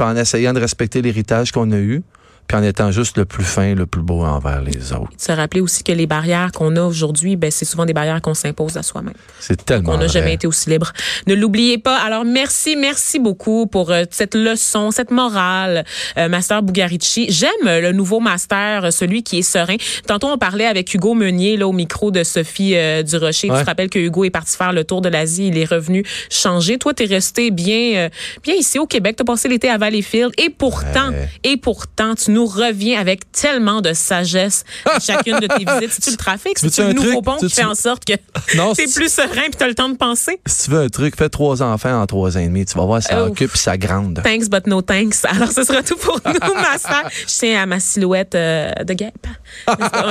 en 0.00 0.16
essayant 0.16 0.52
de 0.52 0.60
respecter 0.60 1.02
l'héritage 1.02 1.52
qu'on 1.52 1.70
a 1.72 1.76
eu, 1.78 2.02
puis 2.46 2.56
en 2.56 2.62
étant 2.62 2.90
juste 2.90 3.16
le 3.16 3.24
plus 3.24 3.44
fin, 3.44 3.74
le 3.74 3.86
plus 3.86 4.02
beau 4.02 4.22
envers 4.22 4.60
les 4.62 4.92
autres. 4.92 5.10
Se 5.16 5.32
rappeler 5.32 5.60
aussi 5.60 5.82
que 5.82 5.92
les 5.92 6.06
barrières 6.06 6.52
qu'on 6.52 6.76
a 6.76 6.82
aujourd'hui, 6.82 7.36
ben, 7.36 7.50
c'est 7.50 7.64
souvent 7.64 7.86
des 7.86 7.92
barrières 7.92 8.20
qu'on 8.20 8.34
s'impose 8.34 8.76
à 8.76 8.82
soi-même. 8.82 9.14
C'est 9.40 9.64
tellement. 9.64 9.92
On 9.92 9.98
n'a 9.98 10.06
jamais 10.08 10.34
été 10.34 10.46
aussi 10.46 10.70
libre. 10.70 10.92
Ne 11.26 11.34
l'oubliez 11.34 11.78
pas. 11.78 11.98
Alors, 11.98 12.24
merci, 12.24 12.76
merci 12.76 13.18
beaucoup 13.18 13.66
pour 13.66 13.90
euh, 13.90 14.04
cette 14.10 14.34
leçon, 14.34 14.90
cette 14.90 15.10
morale, 15.10 15.84
euh, 16.18 16.28
Master 16.28 16.62
Bugarici. 16.62 17.26
J'aime 17.30 17.50
le 17.64 17.92
nouveau 17.92 18.20
master, 18.20 18.84
euh, 18.84 18.90
celui 18.90 19.22
qui 19.22 19.38
est 19.38 19.42
serein. 19.42 19.76
Tantôt, 20.06 20.28
on 20.28 20.38
parlait 20.38 20.66
avec 20.66 20.92
Hugo 20.94 21.14
Meunier, 21.14 21.56
là, 21.56 21.66
au 21.66 21.72
micro 21.72 22.10
de 22.10 22.22
Sophie 22.24 22.74
euh, 22.76 23.02
Durocher. 23.02 23.48
Tu 23.48 23.54
te 23.54 23.64
rappelles 23.64 23.90
que 23.90 23.98
Hugo 23.98 24.24
est 24.24 24.30
parti 24.30 24.56
faire 24.56 24.72
le 24.72 24.84
tour 24.84 25.00
de 25.00 25.08
l'Asie. 25.08 25.48
Il 25.48 25.58
est 25.58 25.64
revenu 25.70 26.04
changer. 26.30 26.78
Toi, 26.78 26.94
t'es 26.94 27.06
resté 27.06 27.50
bien, 27.50 28.08
bien 28.42 28.54
ici 28.54 28.78
au 28.78 28.86
Québec. 28.86 29.16
T'as 29.16 29.24
passé 29.24 29.48
l'été 29.48 29.68
à 29.70 29.78
Valleyfield. 29.78 30.32
Et 30.38 30.50
pourtant, 30.50 31.10
Ouais. 31.10 31.28
et 31.44 31.56
pourtant, 31.56 32.14
tu 32.14 32.30
nous 32.34 32.46
reviens 32.46 33.00
avec 33.00 33.30
tellement 33.32 33.80
de 33.80 33.92
sagesse 33.92 34.64
à 34.84 35.00
chacune 35.00 35.38
de 35.40 35.46
tes 35.46 35.64
visites. 35.64 35.92
C'est-tu 35.92 36.10
le 36.10 36.16
trafic? 36.16 36.54
Tu 36.56 36.64
veux-tu 36.66 36.74
C'est 36.76 36.82
le 36.82 36.88
un 36.90 36.92
nouveau 36.92 37.12
truc? 37.12 37.24
pont 37.24 37.36
Tu- 37.38 37.46
qui 37.46 37.54
fait 37.54 37.62
tu- 37.62 37.66
en 37.68 37.74
sorte 37.74 38.04
que 38.04 38.12
t'es 38.74 38.86
c'est- 38.86 38.94
plus 38.94 39.12
serein 39.12 39.28
puis 39.44 39.56
t'as 39.58 39.66
le 39.68 39.74
temps 39.74 39.88
de 39.88 39.96
penser? 39.96 40.40
Si 40.46 40.64
tu 40.64 40.70
veux 40.70 40.80
un 40.80 40.88
truc, 40.88 41.16
fais 41.16 41.28
trois 41.28 41.62
enfants 41.62 42.00
en 42.00 42.06
trois 42.06 42.36
ans 42.36 42.40
et 42.40 42.46
demi. 42.46 42.64
Tu 42.66 42.76
vas 42.76 42.84
voir, 42.84 43.02
ça 43.02 43.22
Oh. 43.24 43.28
occupe 43.28 43.56
ça 43.56 43.76
grande. 43.78 44.20
Thanks, 44.22 44.48
but 44.50 44.66
no 44.66 44.82
thanks. 44.82 45.24
Alors, 45.24 45.50
ce 45.52 45.64
sera 45.64 45.82
tout 45.82 45.96
pour 45.96 46.20
nous, 46.26 46.54
Master. 46.54 47.08
Je 47.26 47.32
tiens 47.38 47.62
à 47.62 47.66
ma 47.66 47.80
silhouette 47.80 48.34
euh, 48.34 48.70
de 48.84 48.92
guêpe. 48.94 49.26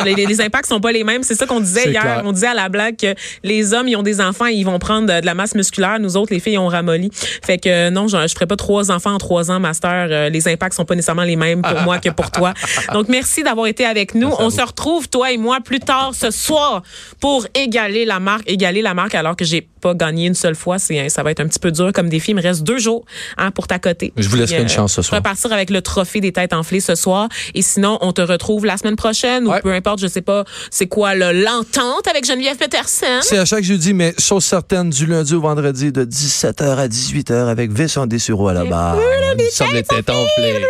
les, 0.06 0.16
les- 0.16 0.26
les 0.26 0.42
impacts 0.42 0.68
sont 0.68 0.80
pas 0.80 0.92
les 0.92 1.04
mêmes. 1.04 1.24
C'est 1.24 1.36
ça 1.36 1.46
qu'on 1.46 1.60
disait 1.60 1.90
hier. 1.90 2.02
clair. 2.02 2.22
On 2.26 2.32
disait 2.32 2.48
à 2.48 2.54
la 2.54 2.70
blague 2.70 2.96
que 2.98 3.14
les 3.44 3.74
hommes, 3.74 3.88
ils 3.88 3.96
ont 3.96 4.04
des 4.04 4.22
enfants, 4.22 4.46
ils 4.46 4.64
vont 4.64 4.80
prendre 4.80 5.14
de, 5.14 5.22
de 5.22 5.26
la 5.26 5.34
masse 5.36 5.56
musculaire. 5.56 6.00
Nous 6.00 6.18
autres, 6.18 6.34
les 6.34 6.40
filles, 6.40 6.58
on 6.58 6.68
ramolli. 6.68 7.10
Fait 7.46 7.58
que 7.58 7.70
euh, 7.70 7.90
non, 7.90 8.08
je, 8.08 8.18
je 8.28 8.34
ferai 8.34 8.46
pas 8.46 8.56
trois 8.56 8.92
enfants 8.92 9.14
en 9.14 9.18
trois 9.18 9.52
ans, 9.52 9.60
Master. 9.60 10.08
Euh, 10.10 10.30
les 10.30 10.48
impacts 10.48 10.76
sont 10.76 10.86
pas 10.86 10.96
nécessairement 10.96 11.24
les 11.24 11.36
mêmes 11.36 11.62
pour 11.62 11.82
moi 11.82 12.00
que 12.00 12.10
pour 12.10 12.13
toi. 12.32 12.54
Donc, 12.94 13.08
merci 13.10 13.44
d'avoir 13.44 13.68
été 13.68 13.86
avec 13.86 14.16
nous. 14.16 14.28
Merci 14.28 14.44
on 14.44 14.50
se 14.50 14.62
retrouve, 14.62 15.10
toi 15.10 15.32
et 15.32 15.38
moi, 15.38 15.60
plus 15.64 15.80
tard 15.80 16.12
ce 16.14 16.32
soir 16.32 16.84
pour 17.20 17.46
égaler 17.54 18.06
la 18.06 18.20
marque. 18.20 18.50
Égaler 18.50 18.82
la 18.82 18.94
marque 18.94 19.16
alors 19.16 19.36
que 19.36 19.46
j'ai 19.46 19.62
pas 19.62 19.94
gagné 19.94 20.28
une 20.28 20.34
seule 20.34 20.56
fois. 20.56 20.80
C'est, 20.80 21.10
ça 21.10 21.24
va 21.24 21.32
être 21.32 21.40
un 21.40 21.48
petit 21.48 21.60
peu 21.60 21.72
dur 21.72 21.92
comme 21.94 22.10
défi. 22.10 22.32
Il 22.32 22.36
me 22.36 22.42
reste 22.42 22.64
deux 22.64 22.78
jours 22.78 23.06
hein, 23.38 23.52
pour 23.52 23.68
ta 23.68 23.80
côté. 23.80 24.14
Je 24.18 24.28
vous 24.30 24.38
laisserai 24.38 24.62
une 24.62 24.70
chance 24.70 24.94
ce 24.94 25.02
soir. 25.02 25.20
Repartir 25.20 25.52
avec 25.52 25.70
le 25.70 25.82
trophée 25.82 26.22
des 26.22 26.32
têtes 26.32 26.54
enflées 26.54 26.80
ce 26.80 26.96
soir. 26.96 27.28
Et 27.54 27.62
sinon, 27.62 27.98
on 28.02 28.14
te 28.14 28.22
retrouve 28.22 28.66
la 28.66 28.78
semaine 28.78 28.96
prochaine 28.96 29.48
ou 29.48 29.54
peu 29.62 29.74
importe, 29.74 30.00
je 30.00 30.08
sais 30.08 30.22
pas, 30.22 30.46
c'est 30.72 30.88
quoi 30.88 31.16
le 31.16 31.44
l'entente 31.44 32.08
avec 32.10 32.26
Geneviève 32.26 32.58
Peterson. 32.58 33.22
C'est 33.22 33.38
à 33.38 33.46
chaque 33.46 33.64
jeudi, 33.64 33.94
mais 33.94 34.14
chose 34.18 34.44
certaine, 34.44 34.90
du 34.90 35.06
lundi 35.06 35.34
au 35.34 35.42
vendredi, 35.42 35.92
de 35.92 36.06
17h 36.06 36.78
à 36.78 36.88
18h 36.88 37.48
avec 37.48 37.72
Vincent 37.72 38.08
Dessureau 38.08 38.48
à 38.48 38.54
la 38.54 38.66
barre. 38.66 38.98
Nous 39.38 39.46
sommes 39.52 39.74
les 39.74 39.84
têtes 39.84 40.10
enflées. 40.10 40.62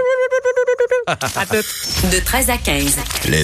À 1.08 1.46
toutes. 1.46 2.12
De 2.12 2.20
13 2.24 2.50
à 2.50 2.58
15. 2.58 2.98
Les 3.30 3.44